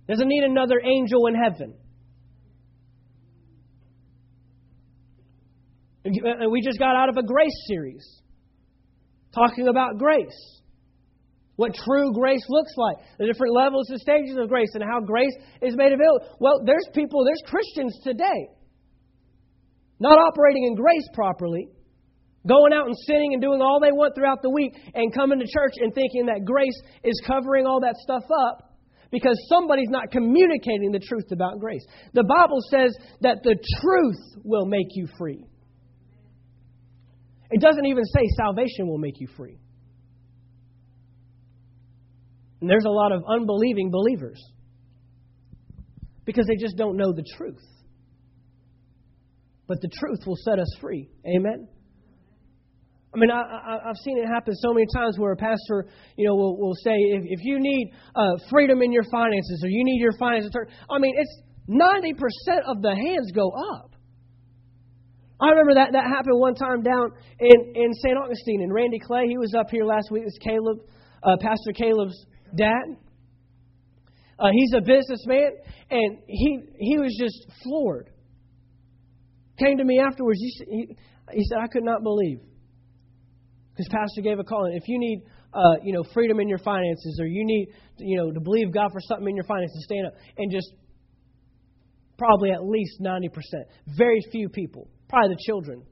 [0.08, 1.74] Doesn't need another angel in heaven.
[6.06, 8.22] We just got out of a grace series
[9.34, 10.62] talking about grace.
[11.56, 15.34] What true grace looks like, the different levels and stages of grace, and how grace
[15.62, 16.28] is made available.
[16.40, 18.50] Well, there's people, there's Christians today
[20.00, 21.70] not operating in grace properly,
[22.46, 25.46] going out and sinning and doing all they want throughout the week, and coming to
[25.46, 28.78] church and thinking that grace is covering all that stuff up
[29.12, 31.86] because somebody's not communicating the truth about grace.
[32.14, 35.46] The Bible says that the truth will make you free.
[37.52, 39.60] It doesn't even say salvation will make you free.
[42.62, 44.42] And there's a lot of unbelieving believers
[46.26, 47.62] because they just don't know the truth.
[49.68, 51.10] But the truth will set us free.
[51.26, 51.68] Amen?
[53.14, 56.36] I mean, I, have seen it happen so many times where a pastor, you know,
[56.36, 60.02] will, will say, if, if you need uh, freedom in your finances or you need
[60.02, 60.52] your finances,
[60.90, 63.95] I mean, it's 90% of the hands go up.
[65.46, 68.18] I remember that that happened one time down in, in St.
[68.18, 70.24] Augustine, and Randy Clay, he was up here last week.
[70.26, 70.80] It's Caleb,
[71.22, 72.18] uh, Pastor Caleb's
[72.58, 72.98] dad.
[74.40, 75.52] Uh, he's a businessman,
[75.92, 78.10] and he he was just floored.
[79.60, 80.40] Came to me afterwards.
[80.40, 80.98] He,
[81.32, 82.40] he, said, "I could not believe."
[83.72, 85.22] Because Pastor gave a call, and if you need,
[85.54, 87.68] uh, you know, freedom in your finances, or you need,
[88.00, 90.74] you know, to believe God for something in your finances, stand up and just
[92.18, 93.66] probably at least ninety percent.
[93.96, 95.84] Very few people, probably the children,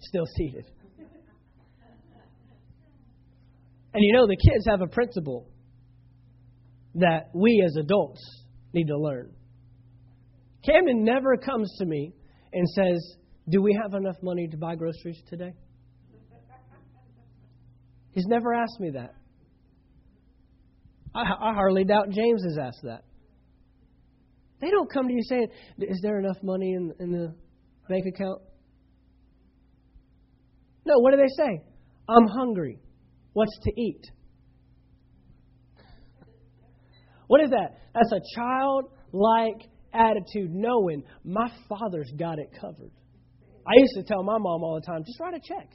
[0.00, 0.64] still seated.
[3.94, 5.48] And you know, the kids have a principle
[6.96, 8.20] that we as adults
[8.72, 9.30] need to learn.
[10.64, 12.12] Camden never comes to me
[12.52, 13.16] and says,
[13.48, 15.52] Do we have enough money to buy groceries today?
[18.10, 19.14] He's never asked me that.
[21.14, 23.04] I, I hardly doubt James has asked that.
[24.60, 25.48] They don't come to you saying,
[25.78, 27.34] Is there enough money in, in the
[27.88, 28.42] bank account?
[30.86, 31.62] No, what do they say?
[32.08, 32.78] I'm hungry.
[33.32, 34.02] What's to eat?
[37.26, 37.78] What is that?
[37.94, 42.92] That's a childlike attitude, knowing my father's got it covered.
[43.66, 45.70] I used to tell my mom all the time, just write a check.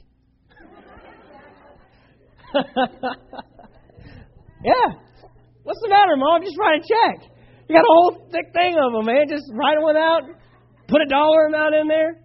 [4.64, 4.94] yeah.
[5.62, 6.42] What's the matter, mom?
[6.42, 7.30] Just write a check.
[7.68, 9.28] You got a whole thick thing of them, man.
[9.28, 10.22] Just write one out,
[10.90, 12.20] put a dollar amount in there.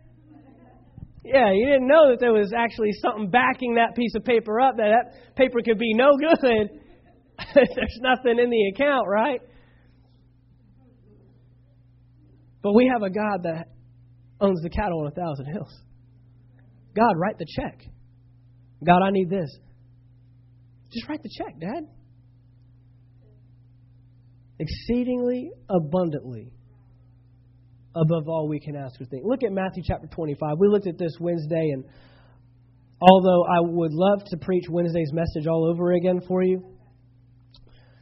[1.23, 4.77] Yeah, you didn't know that there was actually something backing that piece of paper up,
[4.77, 6.69] that that paper could be no good.
[7.55, 9.41] There's nothing in the account, right?
[12.61, 13.65] But we have a God that
[14.39, 15.73] owns the cattle on a thousand hills.
[16.95, 17.81] God, write the check.
[18.85, 19.49] God, I need this.
[20.93, 21.87] Just write the check, Dad.
[24.59, 26.54] Exceedingly abundantly
[27.95, 29.23] above all we can ask or think.
[29.25, 30.57] Look at Matthew chapter 25.
[30.59, 31.85] We looked at this Wednesday, and
[32.99, 36.63] although I would love to preach Wednesday's message all over again for you,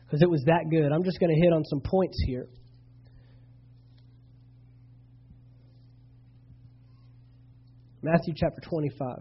[0.05, 2.47] because it was that good, I'm just going to hit on some points here.
[8.01, 9.19] Matthew chapter 25.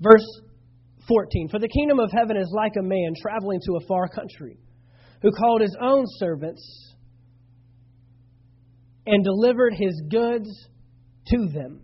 [0.00, 0.40] Verse
[1.06, 4.58] 14 For the kingdom of heaven is like a man traveling to a far country
[5.24, 6.94] who called his own servants
[9.06, 10.50] and delivered his goods
[11.28, 11.80] to them.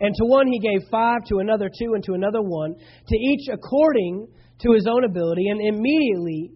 [0.00, 3.48] And to one he gave five, to another two, and to another one, to each
[3.52, 4.26] according
[4.60, 5.48] to his own ability.
[5.50, 6.52] And immediately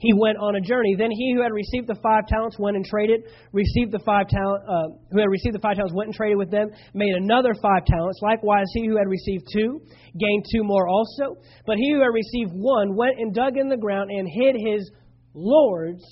[0.00, 0.96] he went on a journey.
[0.96, 3.20] Then he who had received the five talents went and traded.
[3.52, 6.50] Received the five talent, uh, who had received the five talents went and traded with
[6.50, 6.70] them.
[6.94, 8.18] Made another five talents.
[8.22, 9.78] Likewise, he who had received two
[10.18, 11.36] gained two more also.
[11.66, 14.90] But he who had received one went and dug in the ground and hid his
[15.34, 16.04] Lord's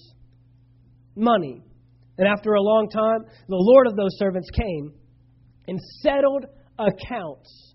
[1.16, 1.62] money.
[2.18, 4.92] And after a long time, the Lord of those servants came
[5.66, 6.44] and settled
[6.78, 7.74] accounts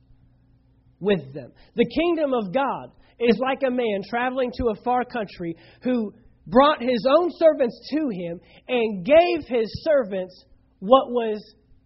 [0.99, 1.51] with them.
[1.75, 2.91] The kingdom of God
[3.29, 6.13] is like a man traveling to a far country who
[6.47, 10.45] brought his own servants to him and gave his servants
[10.79, 11.41] what was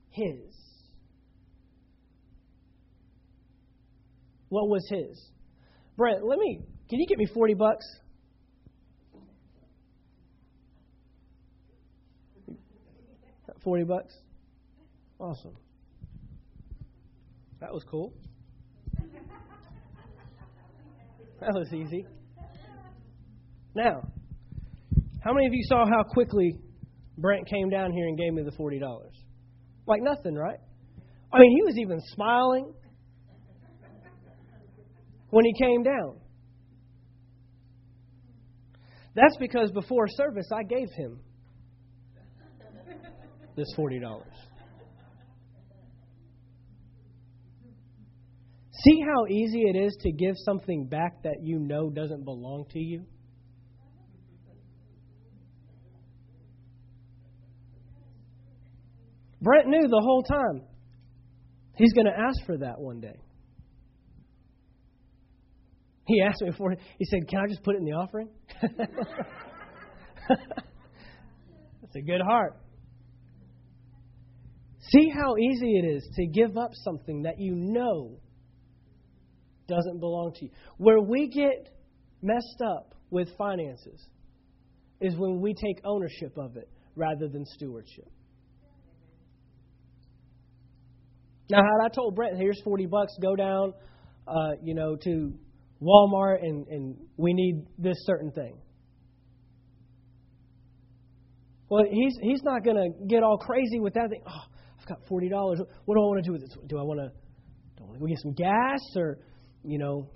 [0.10, 0.56] his.
[4.50, 5.30] What was his?
[5.98, 7.86] Brent, let me, can you get me 40 bucks?
[13.68, 14.16] Forty bucks?
[15.20, 15.58] Awesome.
[17.60, 18.14] That was cool.
[21.40, 22.06] That was easy.
[23.76, 24.02] Now,
[25.24, 26.60] how many of you saw how quickly
[27.18, 28.82] Brent came down here and gave me the $40?
[29.86, 30.60] Like nothing, right?
[31.32, 32.74] I mean, he was even smiling
[35.30, 36.20] when he came down.
[39.16, 41.20] That's because before service, I gave him
[43.56, 44.22] this $40.
[48.88, 52.80] See how easy it is to give something back that you know doesn't belong to
[52.80, 53.04] you?
[59.42, 60.62] Brent knew the whole time
[61.76, 63.20] he's going to ask for that one day.
[66.06, 68.30] He asked me before, he said, Can I just put it in the offering?
[71.82, 72.58] That's a good heart.
[74.92, 78.20] See how easy it is to give up something that you know
[79.68, 80.52] doesn't belong to you.
[80.78, 81.70] Where we get
[82.22, 84.06] messed up with finances
[85.00, 88.10] is when we take ownership of it rather than stewardship.
[91.50, 93.74] Now, had I told Brent, here's 40 bucks, go down,
[94.28, 95.34] uh, you know, to
[95.82, 98.58] Walmart and, and we need this certain thing.
[101.70, 104.22] Well, he's, he's not going to get all crazy with that thing.
[104.28, 104.44] Oh,
[104.80, 105.30] I've got $40.
[105.86, 106.58] What do I want to do with this?
[106.68, 107.10] Do I want to,
[107.78, 109.20] do I want to go get some gas or
[109.68, 110.10] you know,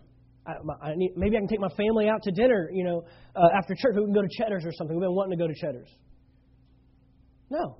[0.46, 3.04] I, I need, maybe I can take my family out to dinner, you know,
[3.36, 3.96] uh, after church.
[3.96, 4.96] We can go to Cheddar's or something.
[4.96, 5.90] We've been wanting to go to Cheddar's.
[7.50, 7.78] No.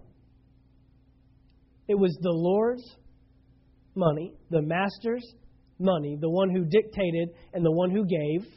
[1.88, 2.84] It was the Lord's
[3.96, 5.26] money, the Master's
[5.80, 8.48] money, the one who dictated and the one who gave.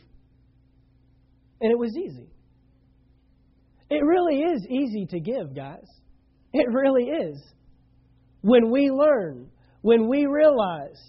[1.60, 2.28] And it was easy.
[3.90, 5.86] It really is easy to give, guys.
[6.52, 7.42] It really is.
[8.42, 9.50] When we learn,
[9.80, 11.00] when we realize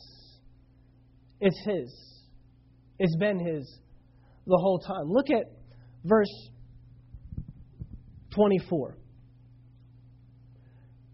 [1.39, 1.93] it's His.
[2.99, 3.79] It's been His
[4.47, 5.09] the whole time.
[5.09, 5.45] Look at
[6.03, 6.49] verse
[8.35, 8.97] 24.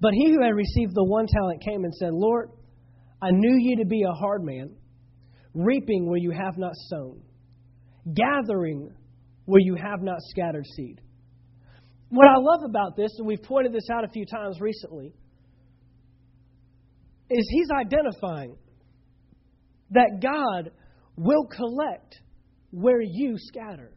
[0.02, 2.50] But he who had received the one talent came and said, Lord,
[3.22, 4.72] I knew you to be a hard man,
[5.54, 7.22] reaping where you have not sown,
[8.12, 8.90] gathering
[9.46, 11.00] where you have not scattered seed.
[12.10, 15.14] What I love about this, and we've pointed this out a few times recently,
[17.30, 18.58] is he's identifying
[19.92, 20.72] that God
[21.16, 22.20] will collect
[22.72, 23.92] where you scatter.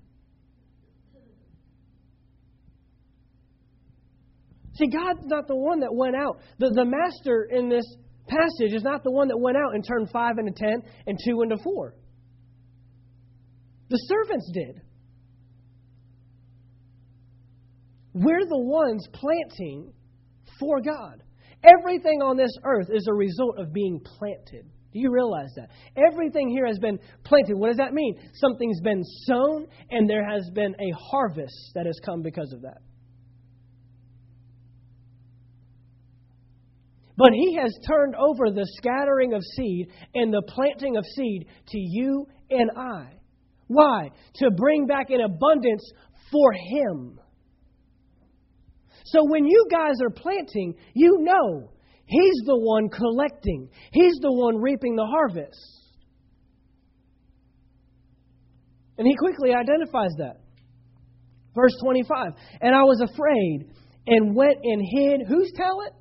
[4.75, 6.41] See, God's not the one that went out.
[6.59, 7.85] The, the master in this
[8.27, 11.43] passage is not the one that went out and turned five into ten and two
[11.43, 11.95] into four.
[13.89, 14.81] The servants did.
[18.15, 19.93] We're the ones planting
[20.59, 21.23] for God.
[21.63, 24.71] Everything on this earth is a result of being planted.
[24.95, 25.71] Do you realize that?
[25.97, 27.57] Everything here has been planted.
[27.57, 28.15] What does that mean?
[28.35, 32.79] Something's been sown, and there has been a harvest that has come because of that.
[37.17, 41.79] But he has turned over the scattering of seed and the planting of seed to
[41.79, 43.15] you and I.
[43.67, 44.11] Why?
[44.37, 45.91] To bring back an abundance
[46.31, 47.19] for him.
[49.07, 51.74] So when you guys are planting, you know
[52.07, 55.85] he's the one collecting, he's the one reaping the harvest.
[58.97, 60.37] And he quickly identifies that.
[61.55, 63.71] Verse 25 And I was afraid
[64.07, 65.93] and went and hid whose talent?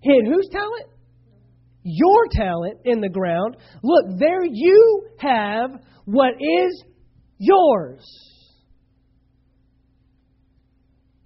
[0.00, 0.86] Hid whose talent?
[1.82, 3.56] Your talent in the ground.
[3.82, 5.70] Look, there you have
[6.06, 6.84] what is
[7.38, 8.04] yours.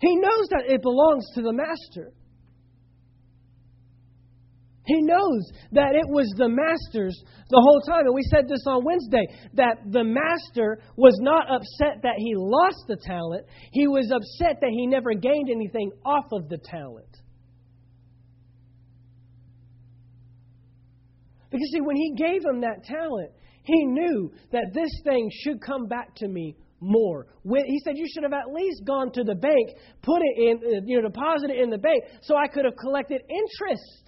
[0.01, 2.13] He knows that it belongs to the master.
[4.89, 7.15] He knows that it was the master's
[7.51, 8.07] the whole time.
[8.07, 12.89] And we said this on Wednesday that the master was not upset that he lost
[12.89, 17.05] the talent, he was upset that he never gained anything off of the talent.
[21.51, 23.31] Because, see, when he gave him that talent,
[23.65, 27.27] he knew that this thing should come back to me more.
[27.45, 29.69] He said, You should have at least gone to the bank,
[30.03, 32.77] put it in, uh, you know, deposit it in the bank so I could have
[32.77, 34.08] collected interest.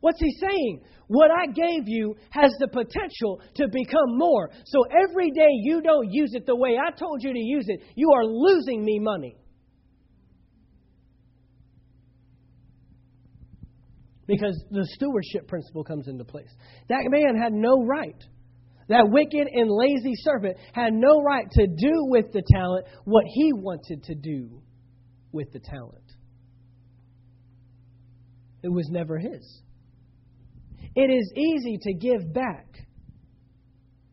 [0.00, 0.82] What's he saying?
[1.08, 4.50] What I gave you has the potential to become more.
[4.64, 7.82] So every day you don't use it the way I told you to use it,
[7.96, 9.36] you are losing me money.
[14.30, 16.48] because the stewardship principle comes into place.
[16.88, 18.14] That man had no right.
[18.88, 23.52] That wicked and lazy servant had no right to do with the talent what he
[23.52, 24.62] wanted to do
[25.32, 26.04] with the talent.
[28.62, 29.62] It was never his.
[30.94, 32.66] It is easy to give back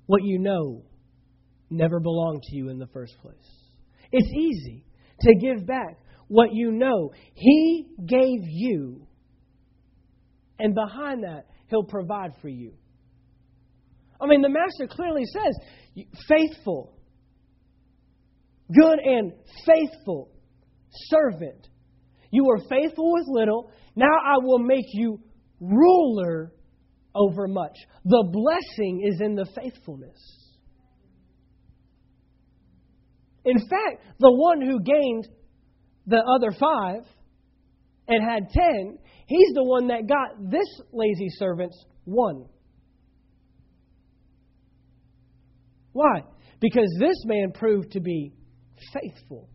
[0.06, 0.84] what you know
[1.70, 3.36] never belonged to you in the first place.
[4.12, 4.86] It's easy
[5.22, 9.08] to give back what you know he gave you
[10.60, 12.74] and behind that, He'll provide for you.
[14.20, 16.98] I mean, the Master clearly says, faithful,
[18.74, 19.34] good and
[19.66, 20.32] faithful
[21.10, 21.68] servant.
[22.32, 25.20] You were faithful with little, now I will make you
[25.60, 26.54] ruler
[27.16, 27.76] over much.
[28.06, 30.18] The blessing is in the faithfulness.
[33.46, 35.28] In fact, the one who gained
[36.06, 37.04] the other five
[38.08, 38.98] and had ten,
[39.28, 42.46] He's the one that got this lazy servant's one.
[45.92, 46.22] Why?
[46.62, 48.34] Because this man proved to be
[48.94, 49.50] faithful.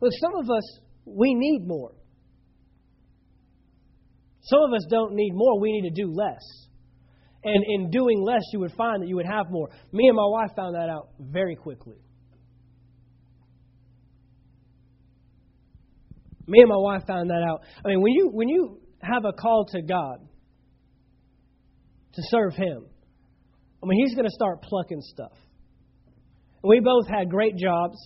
[0.00, 1.92] Look, some of us, we need more.
[4.50, 6.42] Some of us don't need more, we need to do less.
[7.44, 9.70] And in doing less, you would find that you would have more.
[9.92, 11.96] Me and my wife found that out very quickly.
[16.48, 17.60] Me and my wife found that out.
[17.84, 20.18] I mean, when you when you have a call to God
[22.14, 22.86] to serve Him,
[23.82, 25.32] I mean, He's going to start plucking stuff.
[26.64, 27.96] We both had great jobs.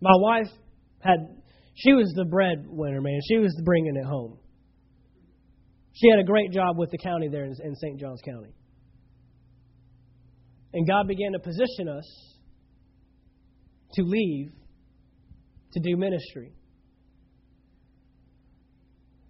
[0.00, 0.48] My wife
[1.00, 1.28] had,
[1.74, 3.20] she was the breadwinner, man.
[3.28, 4.38] She was bringing it home.
[5.94, 8.00] She had a great job with the county there in, St.
[8.00, 8.54] Johns County.
[10.72, 12.34] And God began to position us
[13.94, 14.52] to leave
[15.72, 16.52] to do ministry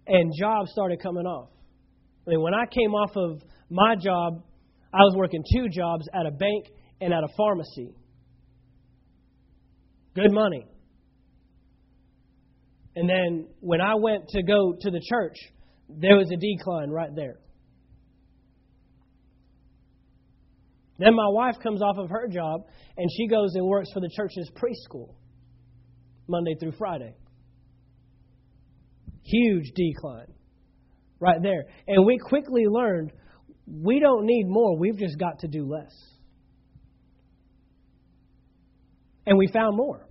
[0.07, 1.49] and jobs started coming off.
[2.27, 4.43] I mean, when I came off of my job,
[4.93, 6.65] I was working two jobs at a bank
[7.01, 7.95] and at a pharmacy.
[10.15, 10.65] Good money.
[12.95, 15.35] And then when I went to go to the church,
[15.89, 17.39] there was a decline right there.
[20.99, 22.61] Then my wife comes off of her job
[22.97, 25.15] and she goes and works for the church's preschool
[26.27, 27.15] Monday through Friday.
[29.23, 30.33] Huge decline
[31.19, 31.63] right there.
[31.87, 33.11] And we quickly learned
[33.65, 35.93] we don't need more, we've just got to do less.
[39.25, 40.07] And we found more.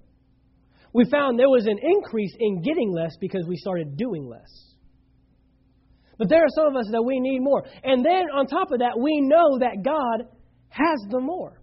[0.94, 4.71] We found there was an increase in getting less because we started doing less.
[6.22, 7.64] But there are some of us that we need more.
[7.82, 10.28] And then on top of that, we know that God
[10.68, 11.60] has the more.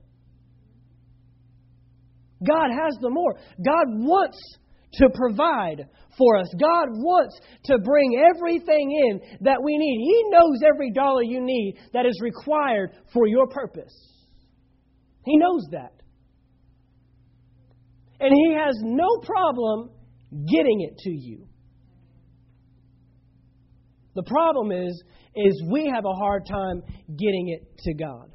[2.46, 3.36] God has the more.
[3.64, 4.38] God wants
[4.96, 5.88] to provide
[6.18, 6.48] for us.
[6.60, 10.04] God wants to bring everything in that we need.
[10.04, 13.94] He knows every dollar you need that is required for your purpose.
[15.24, 15.94] He knows that.
[18.20, 19.92] And He has no problem
[20.52, 21.48] getting it to you.
[24.20, 25.02] The problem is,
[25.34, 28.30] is we have a hard time getting it to God.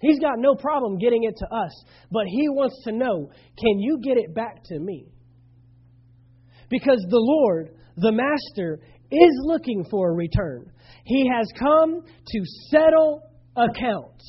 [0.00, 4.00] He's got no problem getting it to us, but he wants to know can you
[4.02, 5.06] get it back to me?
[6.68, 10.72] Because the Lord, the Master, is looking for a return.
[11.04, 12.40] He has come to
[12.72, 13.22] settle
[13.54, 14.24] accounts.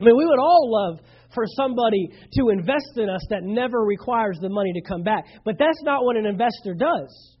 [0.00, 1.00] I mean, we would all love
[1.34, 5.24] for somebody to invest in us that never requires the money to come back.
[5.44, 7.36] But that's not what an investor does.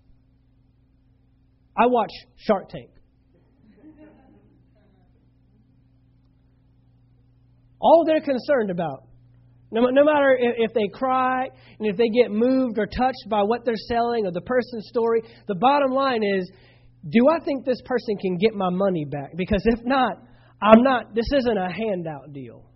[1.76, 2.90] I watch Shark Tank.
[7.80, 9.04] All they're concerned about,
[9.70, 13.42] no, no matter if, if they cry and if they get moved or touched by
[13.42, 16.50] what they're selling or the person's story, the bottom line is
[17.08, 19.30] do I think this person can get my money back?
[19.34, 20.18] Because if not,
[20.60, 22.69] I'm not, this isn't a handout deal.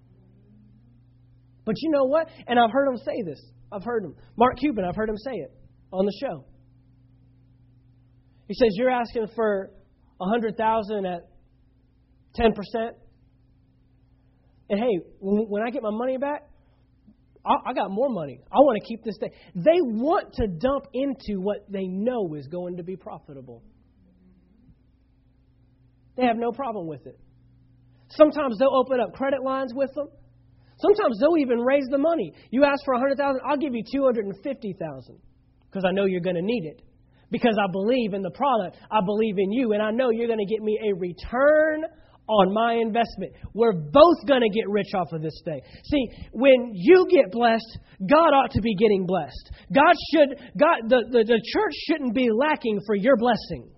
[1.65, 2.29] But you know what?
[2.47, 3.41] And I've heard him say this.
[3.73, 4.15] I've heard him.
[4.37, 5.53] Mark Cuban, I've heard him say it
[5.93, 6.45] on the show.
[8.47, 9.71] He says, You're asking for
[10.21, 11.23] a 100000 at
[12.39, 12.53] 10%.
[14.71, 16.43] And hey, when I get my money back,
[17.47, 18.41] I got more money.
[18.51, 19.31] I want to keep this thing.
[19.55, 23.62] They want to dump into what they know is going to be profitable.
[26.17, 27.19] They have no problem with it.
[28.09, 30.09] Sometimes they'll open up credit lines with them.
[30.79, 32.33] Sometimes they'll even raise the money.
[32.51, 35.18] You ask for 100,000, I'll give you 250,000
[35.70, 36.83] because I know you're going to need it.
[37.31, 40.45] Because I believe in the product, I believe in you, and I know you're going
[40.45, 41.85] to get me a return
[42.29, 43.33] on my investment.
[43.53, 45.61] We're both going to get rich off of this thing.
[45.85, 49.51] See, when you get blessed, God ought to be getting blessed.
[49.75, 53.70] God should God the, the, the church shouldn't be lacking for your blessing.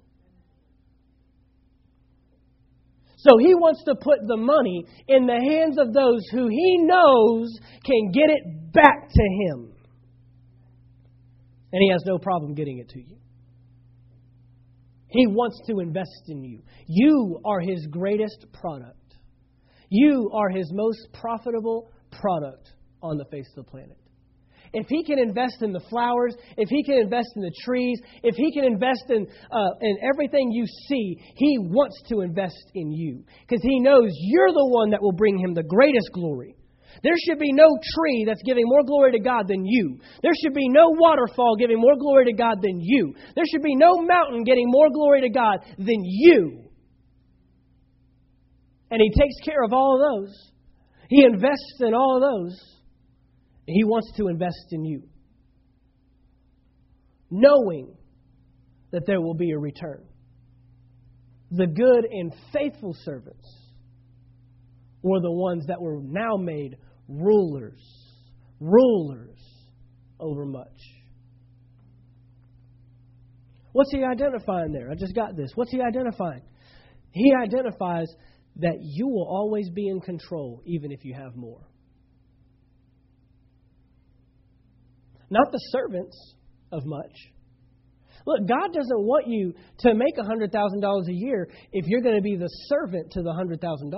[3.16, 7.48] So he wants to put the money in the hands of those who he knows
[7.84, 9.72] can get it back to him.
[11.72, 13.16] And he has no problem getting it to you.
[15.08, 16.62] He wants to invest in you.
[16.86, 19.14] You are his greatest product.
[19.88, 22.70] You are his most profitable product
[23.02, 23.96] on the face of the planet
[24.76, 28.34] if he can invest in the flowers, if he can invest in the trees, if
[28.34, 33.24] he can invest in, uh, in everything you see, he wants to invest in you
[33.40, 36.56] because he knows you're the one that will bring him the greatest glory.
[37.02, 39.98] There should be no tree that's giving more glory to God than you.
[40.22, 43.14] There should be no waterfall giving more glory to God than you.
[43.34, 46.64] There should be no mountain getting more glory to God than you.
[48.90, 50.52] And He takes care of all of those.
[51.08, 52.75] He invests in all of those.
[53.66, 55.02] He wants to invest in you,
[57.30, 57.96] knowing
[58.92, 60.04] that there will be a return.
[61.50, 63.46] The good and faithful servants
[65.02, 66.76] were the ones that were now made
[67.08, 67.82] rulers,
[68.60, 69.38] rulers
[70.18, 70.80] over much.
[73.72, 74.90] What's he identifying there?
[74.90, 75.50] I just got this.
[75.54, 76.42] What's he identifying?
[77.10, 78.06] He identifies
[78.56, 81.68] that you will always be in control, even if you have more.
[85.30, 86.34] Not the servants
[86.72, 87.12] of much.
[88.26, 92.36] Look, God doesn't want you to make $100,000 a year if you're going to be
[92.36, 93.92] the servant to the $100,000.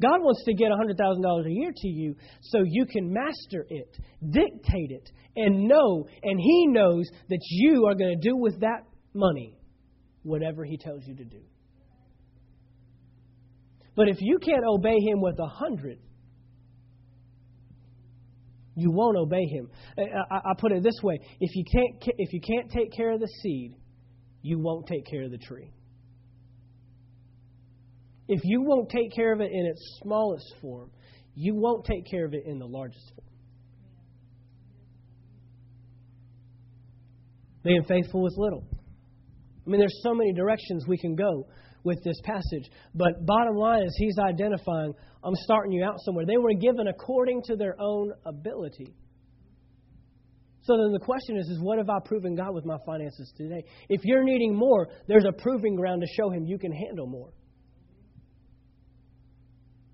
[0.00, 3.96] God wants to get $100,000 a year to you so you can master it,
[4.30, 8.84] dictate it, and know, and He knows that you are going to do with that
[9.12, 9.58] money
[10.22, 11.40] whatever He tells you to do.
[13.96, 15.98] But if you can't obey Him with a hundred,
[18.78, 19.68] you won't obey him.
[19.96, 22.92] Uh, uh, I, I, put it this way: if you can't if you can't take
[22.92, 23.74] care of the seed,
[24.42, 25.72] you won't take care of the tree.
[28.28, 30.90] If you won't take care of it in its smallest form,
[31.34, 33.28] you won't take care of it in the largest form.
[37.64, 38.64] Being faithful with little.
[39.66, 41.46] I mean, there's so many directions we can go
[41.84, 42.70] with this passage.
[42.94, 44.94] But bottom line is, he's identifying,
[45.24, 46.24] I'm starting you out somewhere.
[46.26, 48.94] They were given according to their own ability.
[50.62, 53.64] So then the question is, is what have I proven God with my finances today?
[53.88, 57.30] If you're needing more, there's a proving ground to show him you can handle more.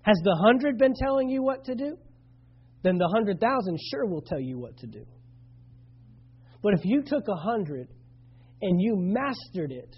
[0.01, 1.97] Has the hundred been telling you what to do?
[2.83, 5.05] Then the hundred thousand sure will tell you what to do.
[6.61, 7.87] But if you took a hundred
[8.61, 9.95] and you mastered it,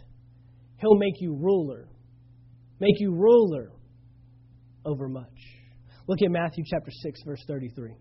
[0.79, 1.89] He'll make you ruler.
[2.79, 3.71] Make you ruler
[4.87, 5.25] over much.
[6.07, 7.93] Look at Matthew chapter 6, verse 33.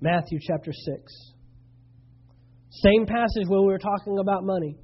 [0.00, 1.32] Matthew chapter 6.
[2.70, 4.76] Same passage where we were talking about money.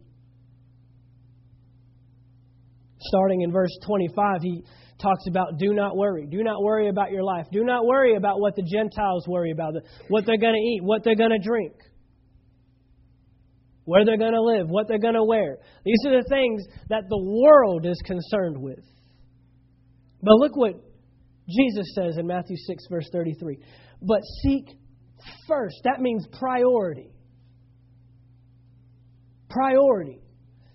[3.09, 4.63] starting in verse 25, he
[5.01, 6.27] talks about do not worry.
[6.27, 7.47] Do not worry about your life.
[7.53, 9.75] Do not worry about what the Gentiles worry about,
[10.09, 11.73] what they're going to eat, what they're going to drink,
[13.89, 15.57] where they're going to live, what they're going to wear.
[15.83, 18.85] These are the things that the world is concerned with.
[20.23, 20.75] But look what
[21.49, 23.59] Jesus says in Matthew 6, verse 33.
[24.03, 24.77] But seek
[25.49, 25.77] first.
[25.85, 27.15] That means priority.
[29.49, 30.21] Priority.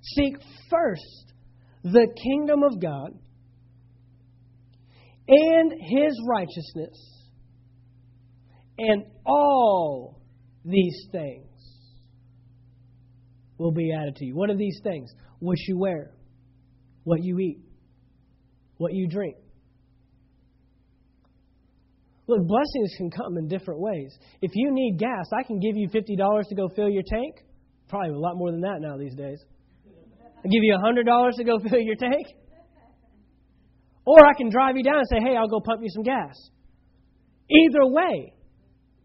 [0.01, 0.37] Seek
[0.71, 1.33] first
[1.83, 3.11] the kingdom of God
[5.27, 6.97] and his righteousness,
[8.79, 10.19] and all
[10.65, 11.52] these things
[13.57, 14.35] will be added to you.
[14.35, 15.11] What are these things?
[15.39, 16.11] What you wear,
[17.03, 17.59] what you eat,
[18.77, 19.35] what you drink.
[22.27, 24.17] Look, blessings can come in different ways.
[24.41, 27.43] If you need gas, I can give you $50 to go fill your tank.
[27.89, 29.43] Probably a lot more than that now these days.
[30.37, 32.25] I'll give you $100 to go fill your tank.
[34.05, 36.35] Or I can drive you down and say, hey, I'll go pump you some gas.
[37.49, 38.33] Either way,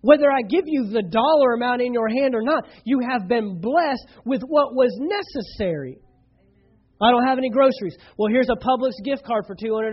[0.00, 3.60] whether I give you the dollar amount in your hand or not, you have been
[3.60, 5.98] blessed with what was necessary.
[7.00, 7.96] I don't have any groceries.
[8.16, 9.92] Well, here's a Publix gift card for $200.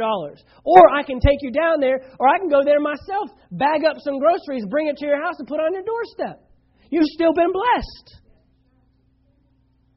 [0.64, 3.97] Or I can take you down there, or I can go there myself, bag up
[3.99, 6.41] some groceries, bring it to your house, and put it on your doorstep.
[6.89, 8.22] You've still been blessed.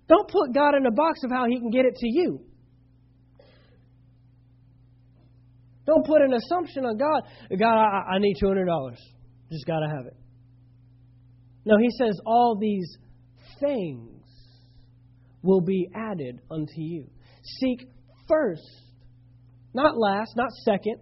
[0.09, 2.41] Don't put God in a box of how He can get it to you.
[5.87, 7.23] Don't put an assumption on God.
[7.59, 8.95] God, I, I need $200.
[9.51, 10.16] Just got to have it.
[11.64, 12.96] No, He says all these
[13.61, 14.22] things
[15.42, 17.07] will be added unto you.
[17.61, 17.88] Seek
[18.28, 18.62] first,
[19.74, 20.99] not last, not second.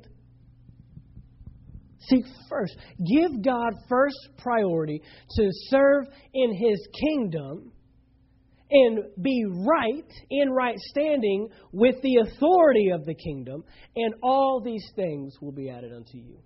[1.99, 2.77] Seek first.
[2.99, 5.03] Give God first priority
[5.37, 7.73] to serve in His kingdom
[8.71, 14.85] and be right, in right standing with the authority of the kingdom, and all these
[14.97, 16.39] things will be added unto you.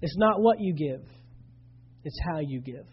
[0.00, 1.04] It's not what you give,
[2.04, 2.86] it's how you give.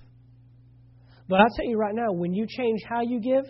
[1.28, 3.46] But I'll tell you right now, when you change how you give,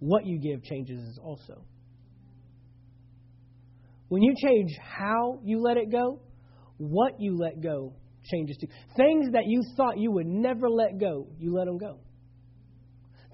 [0.00, 1.64] what you give changes also.
[4.08, 6.20] When you change how you let it go,
[6.76, 8.68] what you let go changes too.
[8.96, 11.98] Things that you thought you would never let go, you let them go.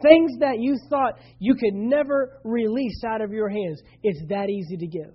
[0.03, 4.77] Things that you thought you could never release out of your hands, it's that easy
[4.79, 5.15] to give.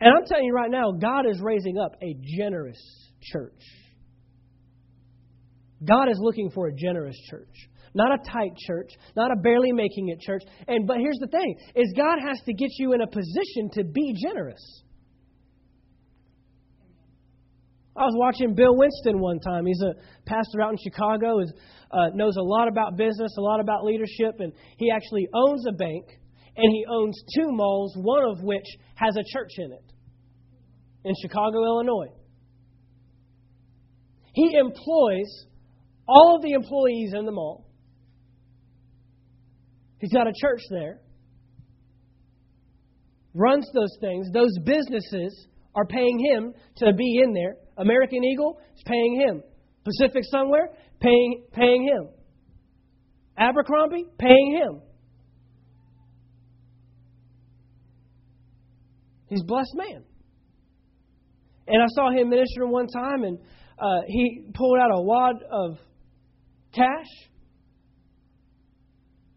[0.00, 2.80] And I'm telling you right now, God is raising up a generous
[3.20, 3.62] church.
[5.82, 10.08] God is looking for a generous church not a tight church, not a barely making
[10.08, 10.42] it church.
[10.68, 13.84] And but here's the thing is God has to get you in a position to
[13.84, 14.82] be generous.
[17.96, 19.66] I was watching Bill Winston one time.
[19.66, 19.94] He's a
[20.24, 21.52] pastor out in Chicago, is,
[21.90, 25.72] uh, knows a lot about business, a lot about leadership, and he actually owns a
[25.72, 26.06] bank,
[26.56, 28.64] and he owns two malls, one of which
[28.94, 29.92] has a church in it
[31.04, 32.14] in Chicago, Illinois.
[34.32, 35.46] He employs
[36.06, 37.66] all of the employees in the mall.
[39.98, 41.00] He's got a church there,
[43.34, 44.28] runs those things.
[44.32, 47.56] Those businesses are paying him to be in there.
[47.76, 49.42] American Eagle is paying him.
[49.84, 50.70] Pacific Somewhere,
[51.00, 52.08] paying, paying him.
[53.36, 54.82] Abercrombie, paying him.
[59.28, 60.04] He's a blessed man.
[61.68, 63.38] And I saw him ministering one time, and
[63.80, 65.78] uh, he pulled out a wad of
[66.74, 67.06] cash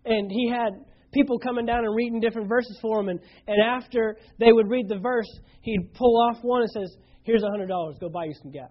[0.05, 0.73] and he had
[1.13, 3.09] people coming down and reading different verses for him.
[3.09, 5.29] And, and after they would read the verse,
[5.61, 7.67] he'd pull off one and says, Here's a $100.
[8.01, 8.69] Go buy you some gas.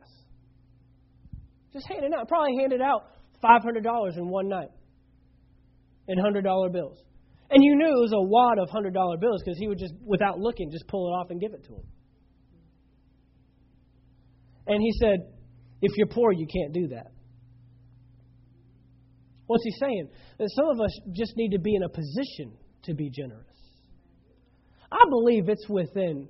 [1.72, 2.28] Just hand it out.
[2.28, 3.04] Probably handed out
[3.42, 4.68] $500 in one night
[6.06, 6.98] in $100 bills.
[7.50, 10.38] And you knew it was a wad of $100 bills because he would just, without
[10.38, 11.84] looking, just pull it off and give it to him.
[14.66, 15.18] And he said,
[15.82, 17.12] If you're poor, you can't do that.
[19.46, 20.08] What's he saying?
[20.38, 23.44] That some of us just need to be in a position to be generous.
[24.90, 26.28] I believe it's within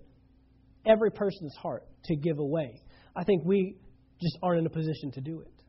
[0.87, 2.81] every person's heart to give away.
[3.15, 3.77] I think we
[4.21, 5.63] just aren't in a position to do it.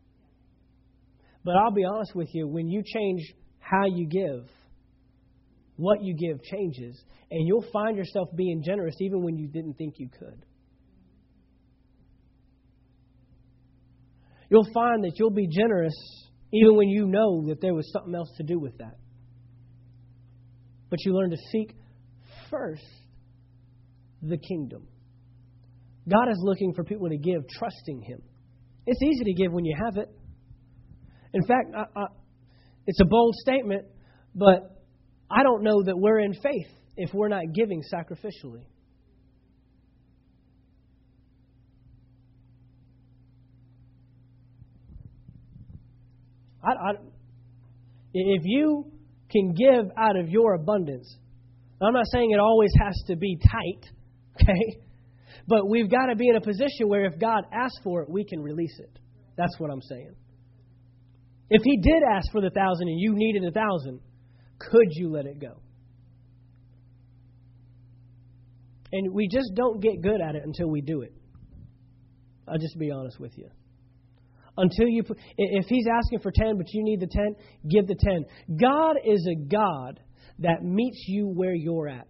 [1.43, 3.21] But I'll be honest with you, when you change
[3.59, 4.49] how you give,
[5.75, 9.95] what you give changes, and you'll find yourself being generous even when you didn't think
[9.97, 10.45] you could.
[14.53, 15.95] You'll find that you'll be generous
[16.53, 18.97] even when you know that there was something else to do with that.
[20.91, 21.75] But you learn to seek
[22.51, 22.85] first
[24.21, 24.87] the kingdom.
[26.07, 28.21] God is looking for people to give, trusting Him.
[28.85, 30.09] It's easy to give when you have it.
[31.33, 32.05] In fact, I, I,
[32.85, 33.85] it's a bold statement,
[34.35, 34.83] but
[35.31, 38.65] I don't know that we're in faith if we're not giving sacrificially.
[46.77, 46.91] I,
[48.13, 48.91] if you
[49.31, 51.17] can give out of your abundance,
[51.81, 53.89] I'm not saying it always has to be tight,
[54.41, 54.81] okay?
[55.47, 58.23] But we've got to be in a position where if God asks for it, we
[58.23, 58.99] can release it.
[59.35, 60.15] That's what I'm saying.
[61.49, 63.99] If He did ask for the thousand and you needed a thousand,
[64.59, 65.59] could you let it go?
[68.91, 71.13] And we just don't get good at it until we do it.
[72.47, 73.49] I'll just be honest with you.
[74.55, 75.03] Until you,
[75.37, 77.35] if he's asking for 10, but you need the 10,
[77.69, 78.25] give the 10.
[78.59, 79.99] God is a God
[80.39, 82.07] that meets you where you're at.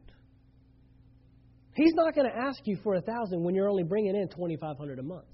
[1.75, 4.99] He's not going to ask you for a thousand when you're only bringing in 2,500
[4.99, 5.25] a month.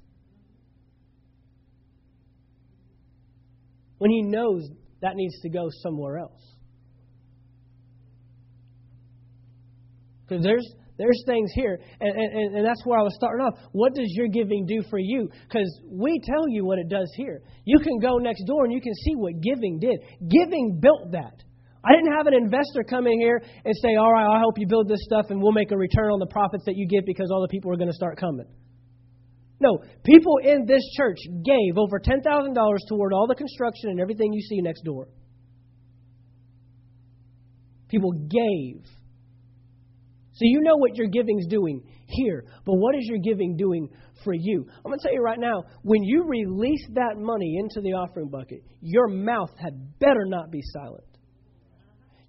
[3.97, 4.69] When he knows
[5.01, 6.41] that needs to go somewhere else.
[10.27, 10.67] Because there's
[10.99, 13.55] there's things here, and, and, and that's where I was starting off.
[13.71, 15.29] What does your giving do for you?
[15.47, 17.41] Because we tell you what it does here.
[17.63, 19.95] You can go next door and you can see what giving did.
[20.27, 21.39] Giving built that.
[21.85, 24.67] I didn't have an investor come in here and say, All right, I'll help you
[24.67, 27.31] build this stuff and we'll make a return on the profits that you give because
[27.31, 28.45] all the people are going to start coming.
[29.61, 32.23] No, people in this church gave over $10,000
[32.89, 35.07] toward all the construction and everything you see next door.
[37.87, 38.83] People gave.
[40.39, 43.89] So you know what your giving's doing here, but what is your giving doing
[44.23, 44.65] for you?
[44.69, 48.29] I'm going to tell you right now, when you release that money into the offering
[48.29, 51.03] bucket, your mouth had better not be silent.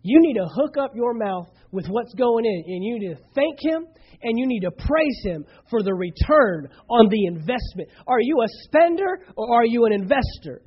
[0.02, 3.22] You need to hook up your mouth with what's going in, and you need to
[3.32, 3.86] thank Him
[4.22, 7.90] and you need to praise Him for the return on the investment.
[8.08, 10.62] Are you a spender or are you an investor?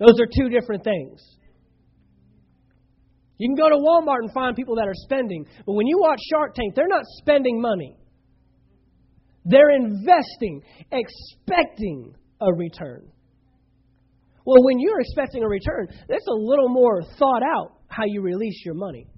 [0.00, 1.22] Those are two different things.
[3.42, 6.20] You can go to Walmart and find people that are spending, but when you watch
[6.30, 7.96] Shark Tank, they're not spending money.
[9.44, 10.62] They're investing,
[10.92, 13.10] expecting a return.
[14.46, 18.62] Well, when you're expecting a return, that's a little more thought out how you release
[18.64, 19.08] your money.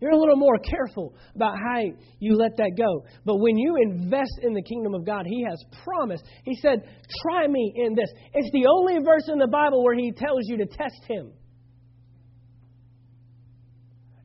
[0.00, 1.80] You're a little more careful about how
[2.18, 3.06] you let that go.
[3.24, 6.24] But when you invest in the kingdom of God, He has promised.
[6.44, 6.82] He said,
[7.22, 8.10] Try me in this.
[8.34, 11.32] It's the only verse in the Bible where He tells you to test Him.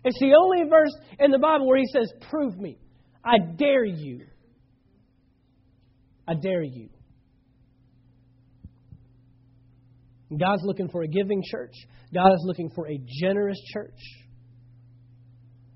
[0.03, 2.77] It's the only verse in the Bible where He says, Prove me.
[3.23, 4.25] I dare you.
[6.27, 6.89] I dare you.
[10.37, 11.73] God's looking for a giving church.
[12.13, 13.99] God is looking for a generous church.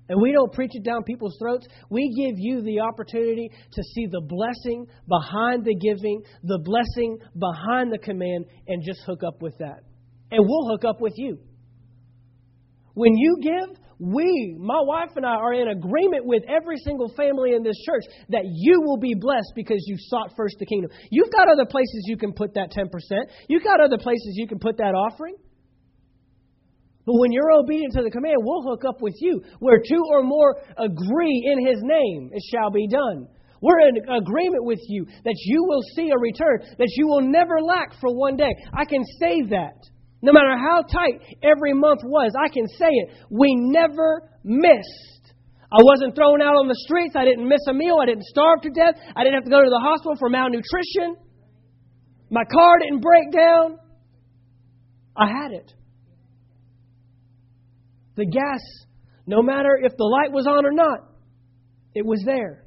[0.08, 1.66] And we don't preach it down people's throats.
[1.90, 7.92] We give you the opportunity to see the blessing behind the giving, the blessing behind
[7.92, 9.82] the command, and just hook up with that.
[10.30, 11.38] And we'll hook up with you.
[12.94, 17.52] When you give, we, my wife and I, are in agreement with every single family
[17.54, 20.90] in this church that you will be blessed because you sought first the kingdom.
[21.10, 22.88] You've got other places you can put that 10%.
[23.48, 25.36] You've got other places you can put that offering.
[27.06, 29.40] But when you're obedient to the command, we'll hook up with you.
[29.60, 33.28] Where two or more agree in His name, it shall be done.
[33.62, 37.62] We're in agreement with you that you will see a return, that you will never
[37.62, 38.52] lack for one day.
[38.74, 39.78] I can say that.
[40.20, 43.10] No matter how tight every month was, I can say it.
[43.30, 45.34] We never missed.
[45.70, 47.14] I wasn't thrown out on the streets.
[47.16, 47.98] I didn't miss a meal.
[48.02, 48.94] I didn't starve to death.
[49.14, 51.16] I didn't have to go to the hospital for malnutrition.
[52.30, 53.78] My car didn't break down.
[55.16, 55.72] I had it.
[58.16, 58.60] The gas,
[59.26, 61.00] no matter if the light was on or not,
[61.94, 62.66] it was there.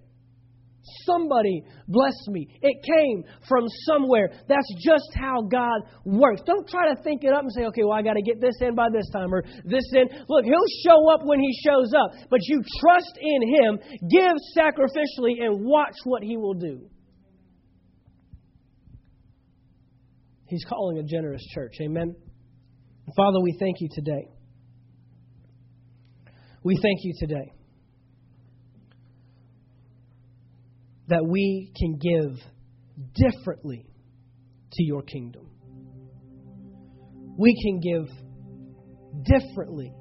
[1.05, 2.47] Somebody blessed me.
[2.61, 4.29] It came from somewhere.
[4.47, 6.41] That's just how God works.
[6.45, 8.55] Don't try to think it up and say, okay, well, I got to get this
[8.61, 10.07] in by this time or this in.
[10.27, 12.11] Look, He'll show up when He shows up.
[12.29, 13.79] But you trust in Him,
[14.09, 16.89] give sacrificially, and watch what He will do.
[20.47, 21.75] He's calling a generous church.
[21.81, 22.15] Amen.
[23.15, 24.27] Father, we thank you today.
[26.63, 27.53] We thank you today
[31.07, 32.37] that we can give
[33.15, 33.85] differently
[34.73, 35.49] to your kingdom.
[37.37, 38.09] We can give
[39.23, 39.93] differently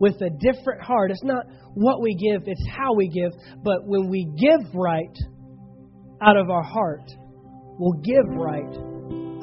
[0.00, 1.10] with a different heart.
[1.10, 3.32] It's not what we give, it's how we give.
[3.62, 5.16] But when we give right
[6.20, 7.08] out of our heart,
[7.78, 8.76] we'll give right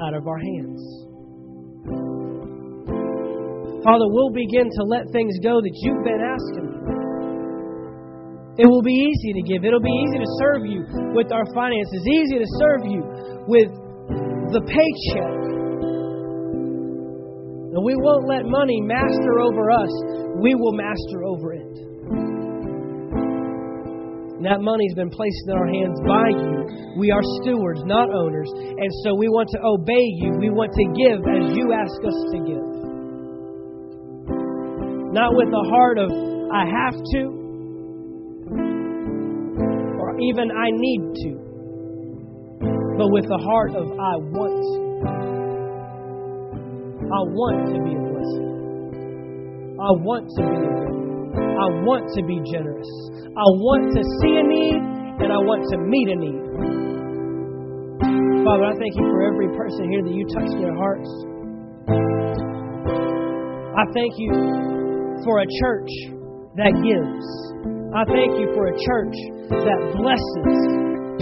[0.03, 2.14] out of our hands.
[3.85, 6.89] Father, we'll begin to let things go that you've been asking for.
[8.57, 9.61] It will be easy to give.
[9.61, 10.81] It'll be easy to serve you
[11.13, 13.05] with our finances, easy to serve you
[13.45, 13.69] with
[14.57, 15.37] the paycheck.
[17.77, 19.93] And we won't let money master over us,
[20.41, 21.77] we will master over it.
[24.41, 26.97] And that money's been placed in our hands by you.
[26.97, 28.49] We are stewards, not owners.
[28.49, 30.33] And so we want to obey you.
[30.39, 32.84] We want to give as you ask us to give.
[35.15, 37.21] Not with a heart of, I have to,
[39.95, 41.31] or even I need to,
[42.99, 44.83] but with the heart of, I want to.
[46.99, 49.79] I want to be a blessing.
[49.79, 50.99] I want to be a giver.
[51.39, 52.91] I want to be generous.
[53.23, 54.83] I want to see a need
[55.23, 56.43] and I want to meet a need.
[58.43, 61.07] Father, I thank you for every person here that you touch their hearts.
[63.79, 64.74] I thank you
[65.23, 65.91] for a church
[66.59, 67.27] that gives.
[67.95, 69.15] I thank you for a church
[69.63, 70.59] that blesses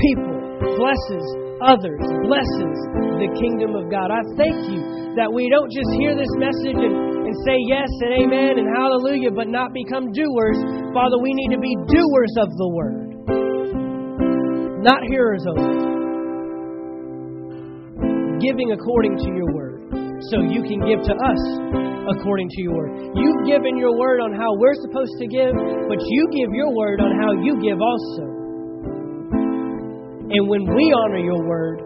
[0.01, 0.33] people,
[0.79, 1.25] blesses
[1.61, 2.77] others, blesses
[3.21, 4.09] the kingdom of God.
[4.09, 4.81] I thank you
[5.15, 9.31] that we don't just hear this message and, and say yes and amen and hallelujah,
[9.31, 10.57] but not become doers.
[10.91, 13.07] Father, we need to be doers of the word,
[14.81, 15.93] not hearers only.
[18.41, 19.62] Giving according to your word,
[20.31, 21.41] so you can give to us
[22.15, 22.91] according to your word.
[23.15, 26.99] You've given your word on how we're supposed to give, but you give your word
[26.99, 28.25] on how you give also.
[30.33, 31.77] And when we honor your word,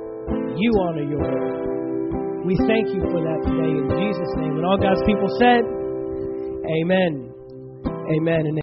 [0.55, 2.45] you honor your word.
[2.47, 4.55] We thank you for that today in Jesus' name.
[4.55, 5.67] And all God's people said,
[6.79, 7.27] Amen.
[8.15, 8.41] Amen.
[8.47, 8.55] And